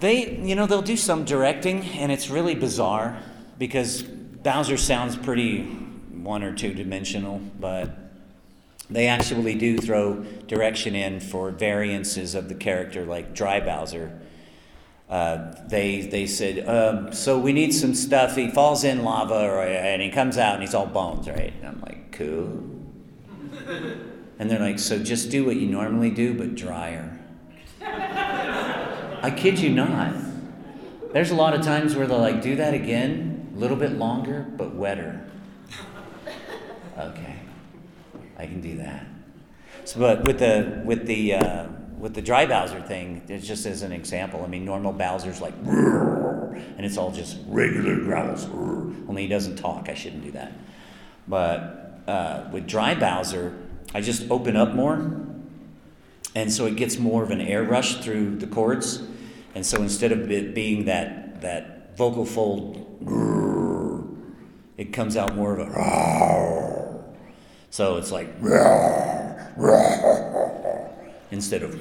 [0.00, 3.18] They, you know, they'll do some directing, and it's really bizarre
[3.58, 7.96] because Bowser sounds pretty one or two dimensional, but
[8.90, 14.20] they actually do throw direction in for variances of the character, like Dry Bowser.
[15.08, 18.34] Uh, they they said, um, so we need some stuff.
[18.36, 21.52] He falls in lava, and he comes out, and he's all bones, right?
[21.60, 22.62] And I'm like, cool.
[24.38, 27.18] And they're like, so just do what you normally do, but drier.
[27.80, 30.14] I kid you not.
[31.12, 34.46] There's a lot of times where they'll like do that again, a little bit longer,
[34.56, 35.24] but wetter.
[36.98, 37.36] Okay,
[38.38, 39.06] I can do that.
[39.84, 41.66] So, but with the with the uh,
[42.02, 44.42] with the dry Bowser thing, it's just as an example.
[44.44, 48.44] I mean, normal Bowser's like, and it's all just regular growls.
[48.44, 49.88] Only he doesn't talk.
[49.88, 50.52] I shouldn't do that.
[51.28, 53.56] But uh, with dry Bowser,
[53.94, 54.94] I just open up more,
[56.34, 59.00] and so it gets more of an air rush through the chords.
[59.54, 62.78] And so instead of it being that that vocal fold,
[64.76, 67.02] it comes out more of a.
[67.70, 68.28] So it's like
[71.32, 71.74] instead of.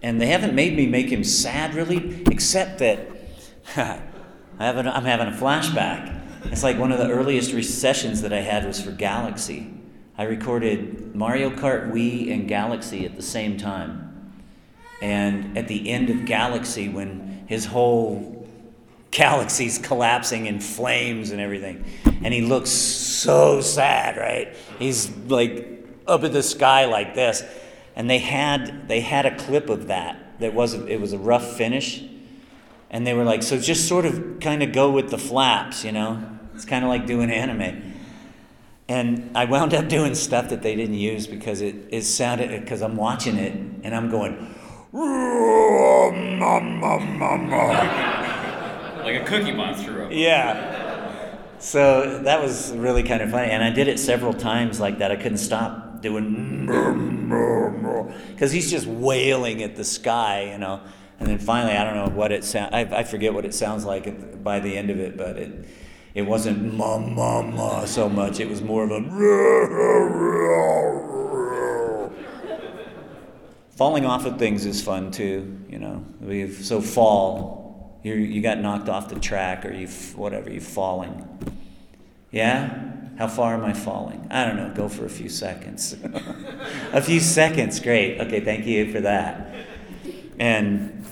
[0.00, 3.08] And they haven't made me make him sad really, except that
[3.76, 4.00] I
[4.60, 6.14] I'm having a flashback.
[6.52, 9.72] It's like one of the earliest sessions that I had was for Galaxy.
[10.16, 14.32] I recorded Mario Kart Wii and Galaxy at the same time.
[15.00, 18.48] And at the end of Galaxy, when his whole
[19.10, 21.84] galaxy's collapsing in flames and everything,
[22.22, 24.56] and he looks so sad, right?
[24.78, 25.77] He's like
[26.08, 27.42] up in the sky like this.
[27.94, 30.40] And they had they had a clip of that.
[30.40, 32.02] That was it was a rough finish,
[32.90, 35.92] and they were like, so just sort of kind of go with the flaps, you
[35.92, 36.38] know.
[36.54, 37.94] It's kind of like doing anime.
[38.88, 42.82] And I wound up doing stuff that they didn't use because it, it sounded because
[42.82, 44.54] I'm watching it and I'm going.
[49.04, 50.04] Like a cookie monster.
[50.04, 50.10] Up.
[50.12, 51.36] Yeah.
[51.58, 55.10] So that was really kind of funny, and I did it several times like that.
[55.10, 56.66] I couldn't stop doing
[58.30, 60.80] because he's just wailing at the sky, you know.
[61.20, 62.74] And then finally, I don't know what it sound.
[62.74, 65.68] I, I forget what it sounds like at, by the end of it, but it
[66.14, 68.40] it wasn't ma ma ma so much.
[68.40, 69.00] It was more of a.
[73.70, 76.04] Falling off of things is fun too, you know.
[76.20, 81.24] We've so fall, you you got knocked off the track or you whatever you falling.
[82.30, 82.87] Yeah,
[83.18, 84.28] how far am I falling?
[84.30, 84.72] I don't know.
[84.72, 85.96] Go for a few seconds.
[86.92, 88.20] a few seconds, great.
[88.20, 89.52] Okay, thank you for that.
[90.38, 91.04] And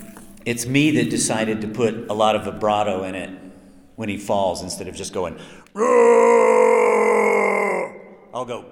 [0.45, 3.37] it's me that decided to put a lot of vibrato in it
[3.97, 5.37] when he falls instead of just going.
[8.33, 8.67] I'll go.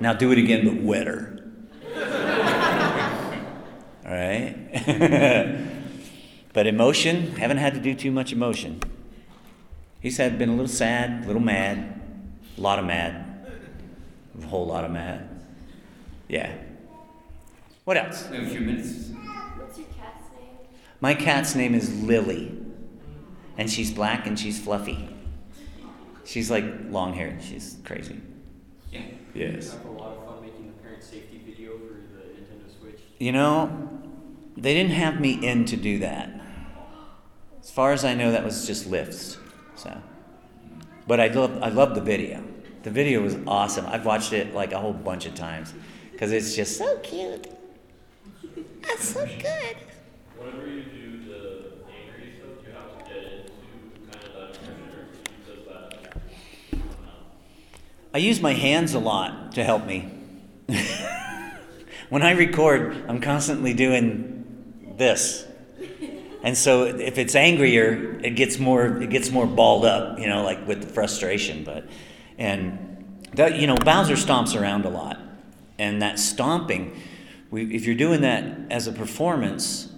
[0.00, 1.52] Now do it again, but wetter.
[4.06, 5.66] All right?
[6.56, 8.80] but emotion, haven't had to do too much emotion.
[10.00, 12.00] He's had been a little sad, a little mad,
[12.56, 13.46] a lot of mad,
[14.40, 15.28] a whole lot of mad.
[16.28, 16.50] Yeah.
[17.84, 18.26] What else?
[18.30, 19.10] We have a few minutes.
[19.58, 20.56] What's your cat's name?
[21.02, 22.56] My cat's name is Lily,
[23.58, 25.10] and she's black and she's fluffy.
[26.24, 27.42] She's like long haired.
[27.42, 28.18] She's crazy.
[28.90, 29.02] Yeah.
[29.34, 29.76] Yes.
[29.84, 33.00] A lot of fun making the parent safety video for the Nintendo Switch.
[33.18, 33.90] You know,
[34.56, 36.35] they didn't have me in to do that.
[37.76, 39.36] As far as I know, that was just lifts.
[39.74, 39.94] So,
[41.06, 42.42] but I love I love the video.
[42.84, 43.84] The video was awesome.
[43.84, 45.74] I've watched it like a whole bunch of times
[46.10, 47.46] because it's just so cute.
[48.80, 49.76] That's so good.
[50.38, 53.52] Whenever you do the angry stuff, you have to get into
[54.10, 55.08] kind of that pressure.
[55.46, 55.66] Does
[56.72, 56.80] that.
[58.14, 60.10] I use my hands a lot to help me.
[62.08, 65.45] when I record, I'm constantly doing this.
[66.46, 70.44] And so if it's angrier, it gets more it gets more balled up, you know,
[70.44, 71.88] like with the frustration, but
[72.38, 75.18] and that you know, Bowser stomps around a lot.
[75.76, 76.96] And that stomping,
[77.50, 79.92] we, if you're doing that as a performance,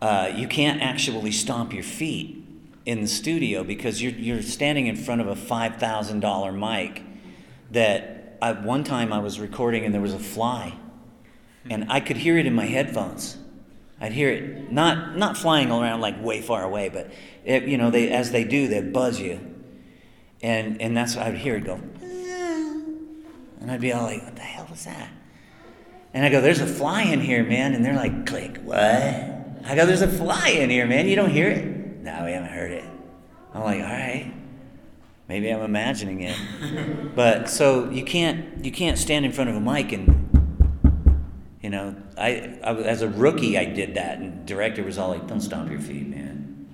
[0.00, 2.40] uh, you can't actually stomp your feet
[2.86, 7.02] in the studio because you're, you're standing in front of a $5,000 mic
[7.72, 10.78] that I, one time I was recording and there was a fly,
[11.68, 13.38] and I could hear it in my headphones.
[14.04, 17.10] I'd hear it not not flying around like way far away, but
[17.42, 19.40] it, you know they as they do they buzz you,
[20.42, 21.80] and and that's I'd hear it go,
[23.60, 25.08] and I'd be all like, what the hell was that?
[26.12, 28.82] And I go, there's a fly in here, man, and they're like, click, what?
[28.84, 31.08] I go, there's a fly in here, man.
[31.08, 31.64] You don't hear it?
[32.02, 32.84] No, we haven't heard it.
[33.54, 34.34] I'm like, all right.
[35.28, 36.36] Maybe I'm imagining it.
[37.16, 40.23] but so you can't you can't stand in front of a mic and
[41.64, 45.26] you know, I, I as a rookie I did that and director was all like,
[45.26, 46.68] Don't stomp your feet, man.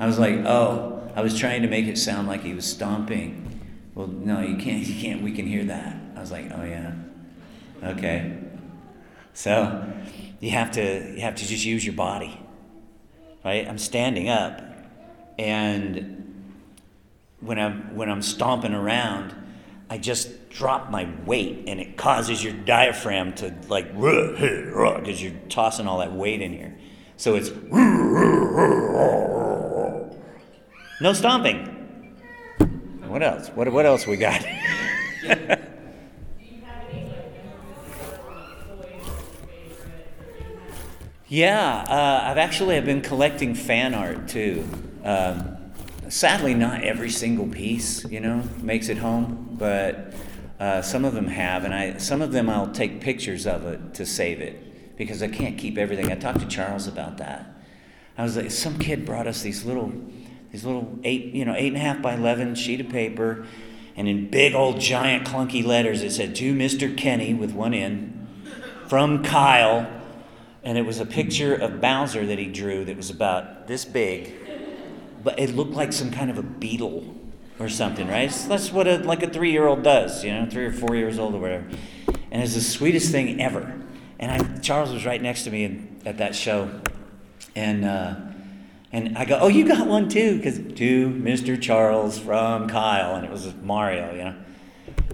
[0.00, 3.60] I was like, Oh, I was trying to make it sound like he was stomping.
[3.94, 5.96] Well, no, you can't you can't we can hear that.
[6.16, 6.92] I was like, Oh yeah.
[7.84, 8.36] Okay.
[9.32, 9.88] So
[10.40, 12.36] you have to you have to just use your body.
[13.44, 13.68] Right?
[13.68, 14.60] I'm standing up
[15.38, 16.18] and
[17.38, 19.36] when I'm when I'm stomping around,
[19.90, 25.86] I just drop my weight, and it causes your diaphragm to like because you're tossing
[25.86, 26.76] all that weight in here.
[27.16, 27.50] So it's
[31.00, 31.68] no stomping.
[33.06, 33.48] What else?
[33.48, 34.42] What what else we got?
[41.28, 44.66] yeah, uh, I've actually I've been collecting fan art too.
[45.04, 45.51] Um,
[46.12, 50.12] sadly, not every single piece, you know, makes it home, but
[50.60, 53.94] uh, some of them have, and I some of them I'll take pictures of it
[53.94, 56.12] to save it because I can't keep everything.
[56.12, 57.46] I talked to Charles about that.
[58.18, 59.90] I was like, some kid brought us these little,
[60.50, 63.46] these little eight, you know, eight and a half by eleven sheet of paper,
[63.96, 66.94] and in big old giant clunky letters it said to Mr.
[66.94, 68.28] Kenny with one N,
[68.86, 69.90] from Kyle,
[70.62, 74.41] and it was a picture of Bowser that he drew that was about this big
[75.22, 77.04] but it looked like some kind of a beetle
[77.58, 78.30] or something, right?
[78.48, 81.18] That's what a, like a three year old does, you know, three or four years
[81.18, 81.64] old or whatever.
[82.30, 83.80] And it's the sweetest thing ever.
[84.18, 86.70] And I, Charles was right next to me in, at that show,
[87.56, 88.14] and uh,
[88.92, 91.60] and I go, "Oh, you got one too?" Because to Mr.
[91.60, 94.36] Charles from Kyle, and it was Mario, you know.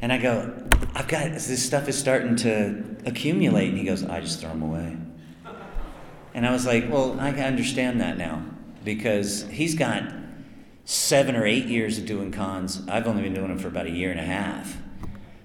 [0.03, 0.53] And I go,
[0.95, 4.63] "I've got this stuff is starting to accumulate," and he goes, "I just throw them
[4.63, 4.97] away."
[6.35, 8.43] And I was like, "Well, I can understand that now."
[8.85, 10.03] Because he's got
[10.85, 12.83] seven or eight years of doing cons.
[12.89, 14.77] I've only been doing them for about a year and a half.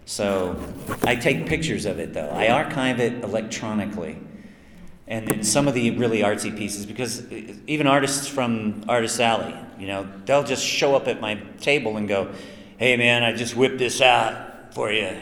[0.05, 0.61] So
[1.03, 2.29] I take pictures of it though.
[2.29, 4.17] I archive it electronically.
[5.07, 7.29] And then some of the really artsy pieces, because
[7.67, 12.07] even artists from Artist Alley, you know, they'll just show up at my table and
[12.07, 12.31] go,
[12.77, 15.15] hey man, I just whipped this out for you.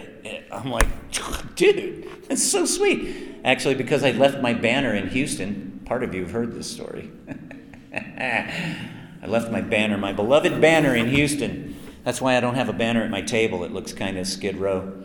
[0.52, 0.88] I'm like,
[1.56, 3.40] dude, that's so sweet.
[3.44, 7.10] Actually, because I left my banner in Houston, part of you have heard this story.
[7.94, 11.76] I left my banner, my beloved banner in Houston.
[12.04, 13.64] That's why I don't have a banner at my table.
[13.64, 15.04] It looks kind of skid row.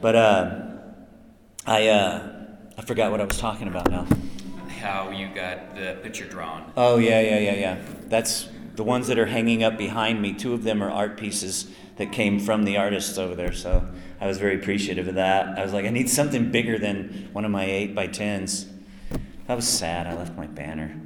[0.00, 0.60] But uh,
[1.66, 2.46] I, uh,
[2.78, 4.06] I forgot what I was talking about now.
[4.80, 6.72] How you got the picture drawn.
[6.76, 7.82] Oh, yeah, yeah, yeah, yeah.
[8.06, 10.32] That's the ones that are hanging up behind me.
[10.32, 13.52] Two of them are art pieces that came from the artists over there.
[13.52, 13.86] So
[14.20, 15.58] I was very appreciative of that.
[15.58, 18.68] I was like, I need something bigger than one of my 8 by 10s.
[19.46, 20.06] That was sad.
[20.06, 21.00] I left my banner.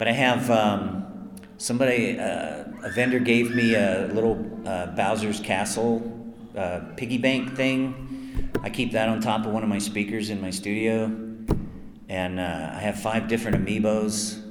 [0.00, 6.32] But I have um, somebody, uh, a vendor gave me a little uh, Bowser's Castle
[6.56, 8.50] uh, piggy bank thing.
[8.62, 11.04] I keep that on top of one of my speakers in my studio.
[12.08, 14.42] And uh, I have five different amiibos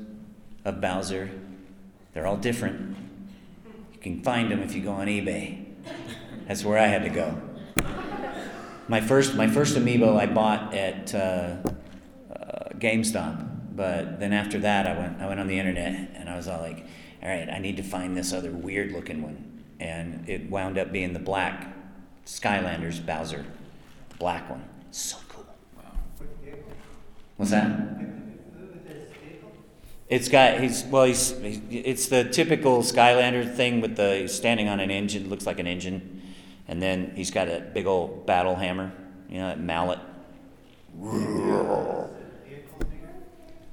[0.65, 1.31] of Bowser.
[2.13, 2.95] They're all different.
[3.93, 5.65] You can find them if you go on eBay.
[6.47, 7.41] That's where I had to go.
[8.87, 13.48] My first, my first amiibo I bought at uh, uh, GameStop
[13.79, 16.59] but then after that, I went I went on the internet and I was all
[16.59, 16.85] like,
[17.23, 20.91] all right, I need to find this other weird looking one, and it wound up
[20.91, 21.73] being the black
[22.25, 23.45] Skylanders Bowser,
[24.09, 24.65] the black one.
[24.91, 25.45] So cool.
[25.77, 25.93] Wow.
[27.37, 27.71] What's that?
[30.09, 34.81] It's got he's well he's, he's it's the typical Skylander thing with the standing on
[34.81, 36.21] an engine looks like an engine,
[36.67, 38.91] and then he's got a big old battle hammer,
[39.29, 39.99] you know that mallet.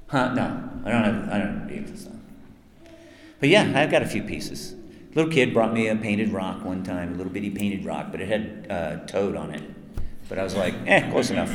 [0.07, 0.33] Huh?
[0.33, 1.29] No, I don't have.
[1.29, 2.07] I don't have vehicles.
[3.39, 4.73] But yeah, I've got a few pieces.
[5.13, 8.21] Little kid brought me a painted rock one time, a little bitty painted rock, but
[8.21, 9.63] it had uh, toad on it.
[10.29, 11.51] But I was like, eh, close enough.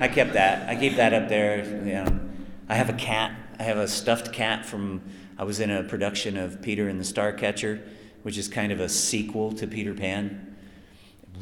[0.00, 0.68] I kept that.
[0.68, 1.64] I keep that up there.
[1.64, 2.20] You know,
[2.68, 3.34] I have a cat.
[3.58, 5.02] I have a stuffed cat from.
[5.38, 7.84] I was in a production of Peter and the Starcatcher,
[8.22, 10.56] which is kind of a sequel to Peter Pan.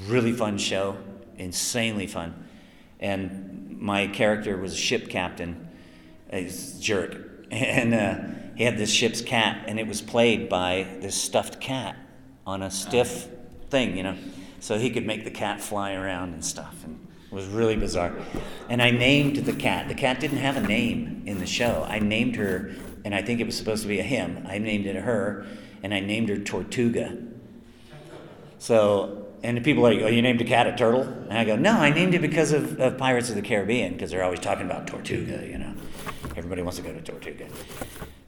[0.07, 0.97] Really fun show,
[1.37, 2.49] insanely fun.
[3.01, 5.69] And my character was a ship captain
[6.33, 7.17] He's a jerk.
[7.53, 8.19] And uh,
[8.57, 11.97] he had this ship's cat, and it was played by this stuffed cat
[12.47, 13.29] on a stiff
[13.69, 14.17] thing, you know.
[14.59, 16.83] so he could make the cat fly around and stuff.
[16.85, 18.15] And it was really bizarre.
[18.71, 19.89] And I named the cat.
[19.89, 21.87] The cat didn't have a name in the show.
[21.87, 22.73] I named her,
[23.05, 24.47] and I think it was supposed to be a him.
[24.49, 25.47] I named it a her,
[25.83, 27.19] and I named her Tortuga.
[28.59, 31.03] So, and people are like, oh, you named a cat a turtle?
[31.03, 34.11] And I go, no, I named it because of, of Pirates of the Caribbean, because
[34.11, 35.72] they're always talking about Tortuga, you know.
[36.37, 37.47] Everybody wants to go to Tortuga.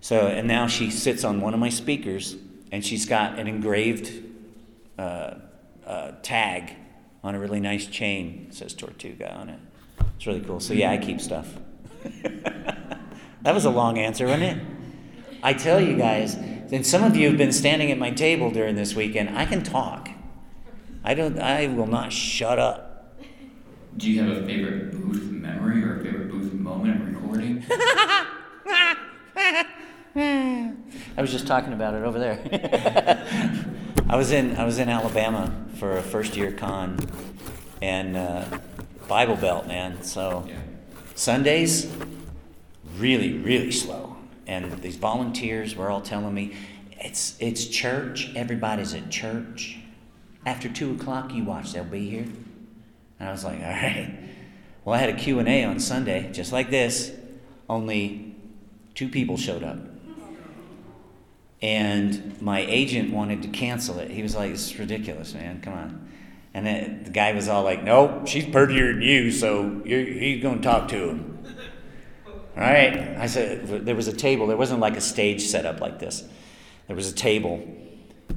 [0.00, 2.36] So, and now she sits on one of my speakers,
[2.70, 4.12] and she's got an engraved
[4.98, 5.34] uh,
[5.86, 6.76] uh, tag
[7.22, 8.46] on a really nice chain.
[8.50, 9.58] It says Tortuga on it.
[10.16, 10.60] It's really cool.
[10.60, 11.48] So, yeah, I keep stuff.
[13.42, 14.62] that was a long answer, wasn't it?
[15.42, 18.76] I tell you guys, and some of you have been standing at my table during
[18.76, 19.36] this weekend.
[19.36, 20.10] I can talk.
[21.02, 21.38] I don't.
[21.38, 23.18] I will not shut up.
[23.96, 26.23] Do you have a favorite booth memory or a favorite
[26.64, 27.62] moment of recording?
[30.16, 32.40] I was just talking about it over there.
[34.08, 36.98] I was in I was in Alabama for a first year con,
[37.82, 38.46] and uh,
[39.08, 40.02] Bible Belt, man.
[40.02, 40.48] So
[41.14, 41.92] Sundays,
[42.96, 46.54] really really slow, and these volunteers were all telling me,
[46.98, 48.32] it's it's church.
[48.34, 49.76] Everybody's at church.
[50.46, 51.74] After two o'clock, you watch.
[51.74, 52.26] They'll be here.
[53.20, 54.18] And I was like, all right.
[54.84, 57.10] Well, I had a Q and A on Sunday, just like this,
[57.68, 58.36] only
[58.94, 59.78] two people showed up.
[61.62, 64.10] And my agent wanted to cancel it.
[64.10, 65.62] He was like, "This is ridiculous, man.
[65.62, 66.08] Come on."
[66.52, 70.58] And then the guy was all like, "Nope, she's prettier than you, so he's going
[70.58, 71.38] to talk to him."
[72.54, 73.16] All right.
[73.18, 74.46] I said there was a table.
[74.46, 76.22] There wasn't like a stage set up like this.
[76.86, 77.66] There was a table,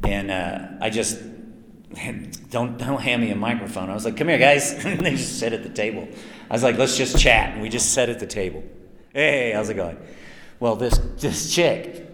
[0.03, 1.19] and uh, I just
[2.49, 3.89] don't don't hand me a microphone.
[3.89, 6.07] I was like, "Come here, guys." and they just sat at the table.
[6.49, 8.63] I was like, "Let's just chat." And we just sat at the table.
[9.13, 9.97] Hey, how's it going?
[10.59, 12.07] Well, this this chick,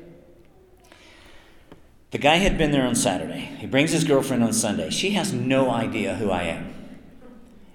[2.11, 3.39] the guy had been there on Saturday.
[3.59, 4.89] He brings his girlfriend on Sunday.
[4.91, 6.73] She has no idea who I am.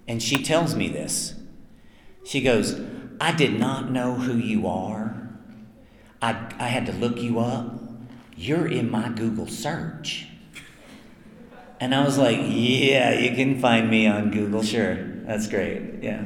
[0.07, 1.35] And she tells me this.
[2.25, 2.81] She goes,
[3.21, 5.29] I did not know who you are.
[6.23, 7.81] I, I had to look you up.
[8.37, 10.28] You're in my Google search.
[11.81, 14.63] And I was like, yeah, you can find me on Google.
[14.63, 14.97] Sure.
[15.25, 16.03] That's great.
[16.03, 16.25] Yeah.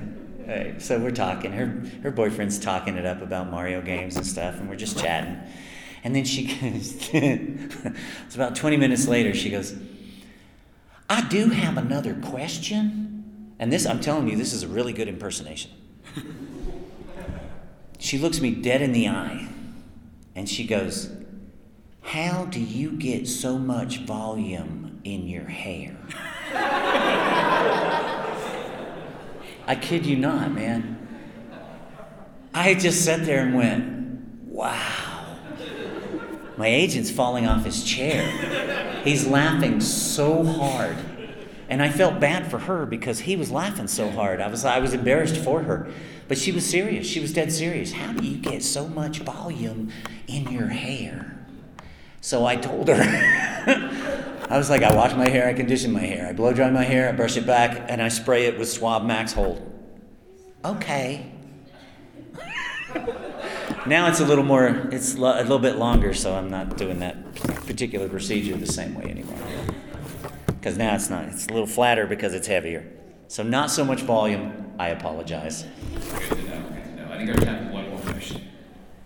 [0.78, 1.52] So we're talking.
[1.52, 5.38] Her, her boyfriend's talking it up about Mario games and stuff, and we're just chatting.
[6.04, 9.76] And then she goes, it's about 20 minutes later, she goes,
[11.08, 13.54] I do have another question.
[13.58, 15.70] And this, I'm telling you, this is a really good impersonation.
[18.02, 19.48] She looks me dead in the eye
[20.34, 21.08] and she goes,
[22.00, 25.96] How do you get so much volume in your hair?
[29.66, 30.98] I kid you not, man.
[32.54, 34.02] I just sat there and went,
[34.46, 35.12] Wow.
[36.56, 39.00] My agent's falling off his chair.
[39.04, 40.96] He's laughing so hard.
[41.68, 44.42] And I felt bad for her because he was laughing so hard.
[44.42, 45.90] I was, I was embarrassed for her.
[46.28, 47.06] But she was serious.
[47.06, 47.92] She was dead serious.
[47.92, 49.90] How do you get so much volume
[50.26, 51.38] in your hair?
[52.20, 52.94] So I told her.
[54.52, 56.84] I was like, I wash my hair, I condition my hair, I blow dry my
[56.84, 59.62] hair, I brush it back, and I spray it with Suave Max Hold.
[60.62, 61.32] Okay.
[63.86, 66.98] Now it's a little more, it's lo- a little bit longer, so I'm not doing
[66.98, 67.34] that
[67.66, 69.38] particular procedure the same way anymore.
[70.48, 72.86] Because now it's not, it's a little flatter because it's heavier.
[73.28, 75.64] So not so much volume, I apologize.
[75.94, 76.62] Good to know.
[76.68, 77.10] Good to know.
[77.10, 78.42] I think I have one more question.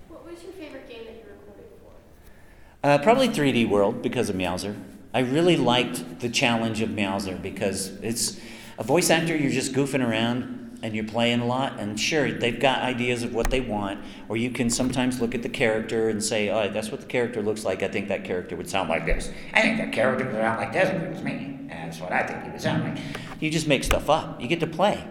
[0.08, 2.88] What was your favorite game that you recorded for?
[2.88, 4.76] Uh, probably 3D World because of Meowser.
[5.16, 8.38] I really liked the challenge of Meowser because it's
[8.76, 11.80] a voice actor, you're just goofing around and you're playing a lot.
[11.80, 15.42] And sure, they've got ideas of what they want, or you can sometimes look at
[15.42, 17.82] the character and say, oh, that's what the character looks like.
[17.82, 19.32] I think that character would sound like this.
[19.54, 20.90] I think that character would sound like this.
[20.90, 21.60] It's me.
[21.68, 23.02] That's what I think he would sound like.
[23.40, 24.38] You just make stuff up.
[24.38, 25.02] You get to play.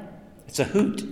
[0.47, 1.03] It's a hoot.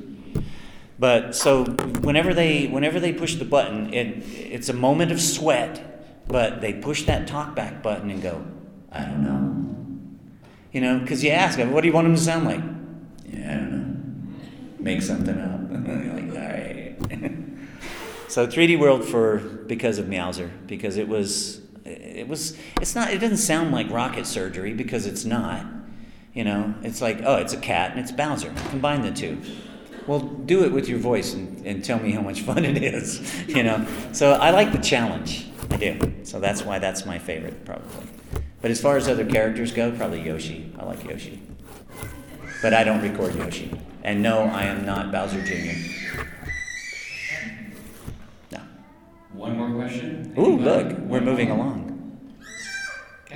[0.99, 6.27] But so whenever they whenever they push the button, it it's a moment of sweat,
[6.27, 8.45] but they push that talkback button and go,
[8.93, 9.53] I don't know.
[10.71, 12.61] You know, because you ask them, what do you want him to sound like?
[13.27, 14.35] Yeah, I don't know.
[14.79, 15.59] Make something up.
[15.83, 16.95] Like, all right.
[18.27, 23.19] so 3D World for because of Meowser, because it was it was it's not it
[23.19, 25.65] doesn't sound like rocket surgery because it's not.
[26.33, 28.51] You know, it's like, oh, it's a cat and it's Bowser.
[28.69, 29.39] Combine the two.
[30.07, 33.47] Well, do it with your voice and, and tell me how much fun it is.
[33.47, 35.47] You know, so I like the challenge.
[35.69, 36.13] I do.
[36.23, 38.07] So that's why that's my favorite, probably.
[38.63, 40.71] But as far as other characters go, probably Yoshi.
[40.79, 41.41] I like Yoshi.
[42.61, 43.69] But I don't record Yoshi.
[44.03, 46.21] And no, I am not Bowser Jr.
[48.53, 48.61] No.
[49.33, 50.33] One more question.
[50.39, 50.63] Ooh, Anybody?
[50.93, 52.17] look, we're moving along.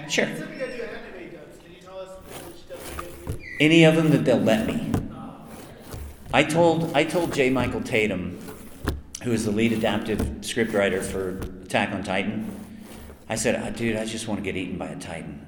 [0.07, 0.27] Sure.
[0.27, 1.57] Something that the anime does.
[1.61, 2.09] Can you tell us
[2.45, 3.39] which does it?
[3.59, 4.93] Any of them that they'll let me.
[6.33, 7.49] I told I told J.
[7.49, 8.39] Michael Tatum,
[9.23, 12.49] who is the lead adaptive scriptwriter for Attack on Titan,
[13.29, 15.47] I said, "Ah, dude, I just want to get eaten by a Titan.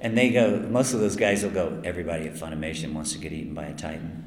[0.00, 3.32] And they go, most of those guys will go, everybody at Funimation wants to get
[3.32, 4.24] eaten by a Titan.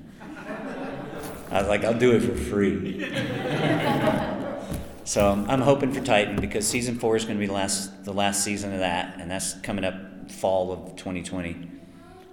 [1.49, 2.99] I was like, I'll do it for free.
[5.03, 8.05] so um, I'm hoping for Titan because season four is going to be the last,
[8.05, 11.71] the last season of that, and that's coming up fall of 2020.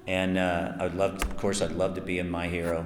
[0.06, 2.84] And uh, I'd love, to, of course, I'd love to be in My Hero.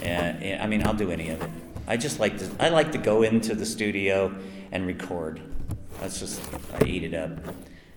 [0.00, 1.50] And, and I mean, I'll do any of it.
[1.86, 4.34] I just like to, I like to go into the studio
[4.72, 5.40] and record.
[6.00, 6.40] That's just,
[6.74, 7.30] I eat it up.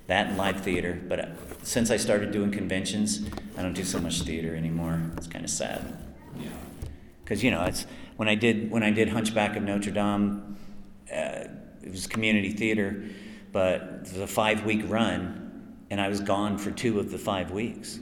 [0.08, 1.02] That and live theater.
[1.08, 1.26] But uh,
[1.64, 3.26] since I started doing conventions,
[3.58, 5.02] I don't do so much theater anymore.
[5.16, 5.98] It's kind of sad.
[6.38, 6.50] Yeah.
[7.24, 7.86] Because you know, it's
[8.18, 10.58] when I did when I did Hunchback of Notre Dame,
[11.12, 11.46] uh,
[11.82, 13.06] it was community theater,
[13.54, 17.18] but it was a five week run, and I was gone for two of the
[17.18, 18.00] five weeks.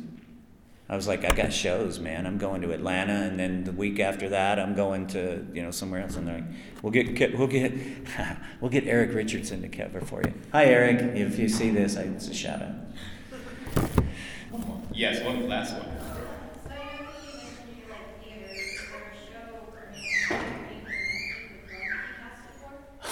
[0.92, 2.28] I was like, I got shows, man.
[2.28, 5.72] I'm going to Atlanta, and then the week after that, I'm going to you know
[5.72, 6.18] somewhere else.
[6.18, 6.50] And they're like,
[6.82, 7.74] we'll get we'll get
[8.60, 10.34] we'll get Eric Richardson to cover for you.
[10.52, 11.16] Hi, Eric.
[11.16, 12.76] If you see this, I, it's a shout out.
[14.94, 15.88] Yes, one last one.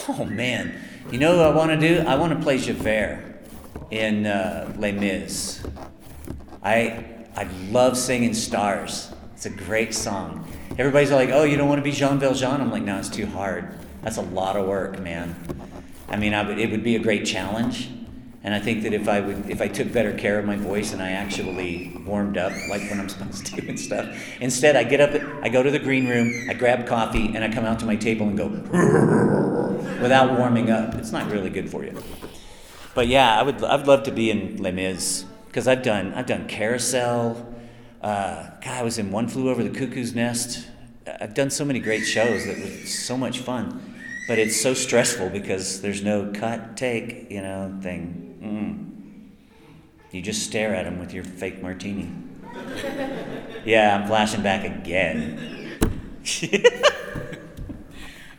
[0.09, 2.05] Oh man, you know what I want to do?
[2.05, 3.23] I want to play Javert
[3.89, 5.63] in uh, Les Mis.
[6.61, 9.13] I I love singing Stars.
[9.33, 10.45] It's a great song.
[10.77, 13.25] Everybody's like, "Oh, you don't want to be Jean Valjean?" I'm like, "No, it's too
[13.25, 13.69] hard.
[14.01, 15.37] That's a lot of work, man."
[16.09, 17.91] I mean, I would, it would be a great challenge,
[18.43, 20.91] and I think that if I would, if I took better care of my voice
[20.91, 24.99] and I actually warmed up like when I'm supposed to and stuff, instead I get
[24.99, 27.85] up, I go to the green room, I grab coffee, and I come out to
[27.85, 28.47] my table and go
[30.01, 30.95] without warming up.
[30.95, 32.03] It's not really good for you.
[32.93, 36.27] But yeah, I would, I'd love to be in Les Mis because I've done, I've
[36.27, 37.53] done Carousel.
[38.01, 40.67] Uh, God, I was in One Flew Over the Cuckoo's Nest.
[41.19, 43.95] I've done so many great shows that was so much fun.
[44.27, 48.29] But it's so stressful because there's no cut, take, you know, thing.
[48.43, 50.13] Mm.
[50.13, 52.11] You just stare at them with your fake martini.
[53.65, 55.79] yeah, I'm flashing back again.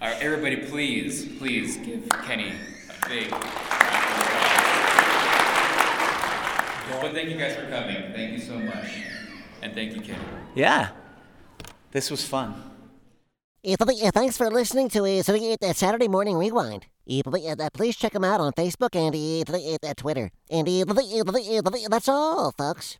[0.00, 2.52] All right, everybody, please, please give Kenny
[2.88, 3.34] a big.
[7.00, 8.12] But thank you guys for coming.
[8.12, 8.86] Thank you so much,
[9.62, 10.18] and thank you, Kenny.
[10.54, 10.88] Yeah,
[11.92, 12.70] this was fun.
[13.62, 15.36] Thanks for listening to uh, so,
[15.72, 16.86] Saturday Morning Rewind.
[17.24, 20.30] But, Please check them out on Facebook and th- Twitter.
[20.48, 22.98] And th- th- th- that's all, folks.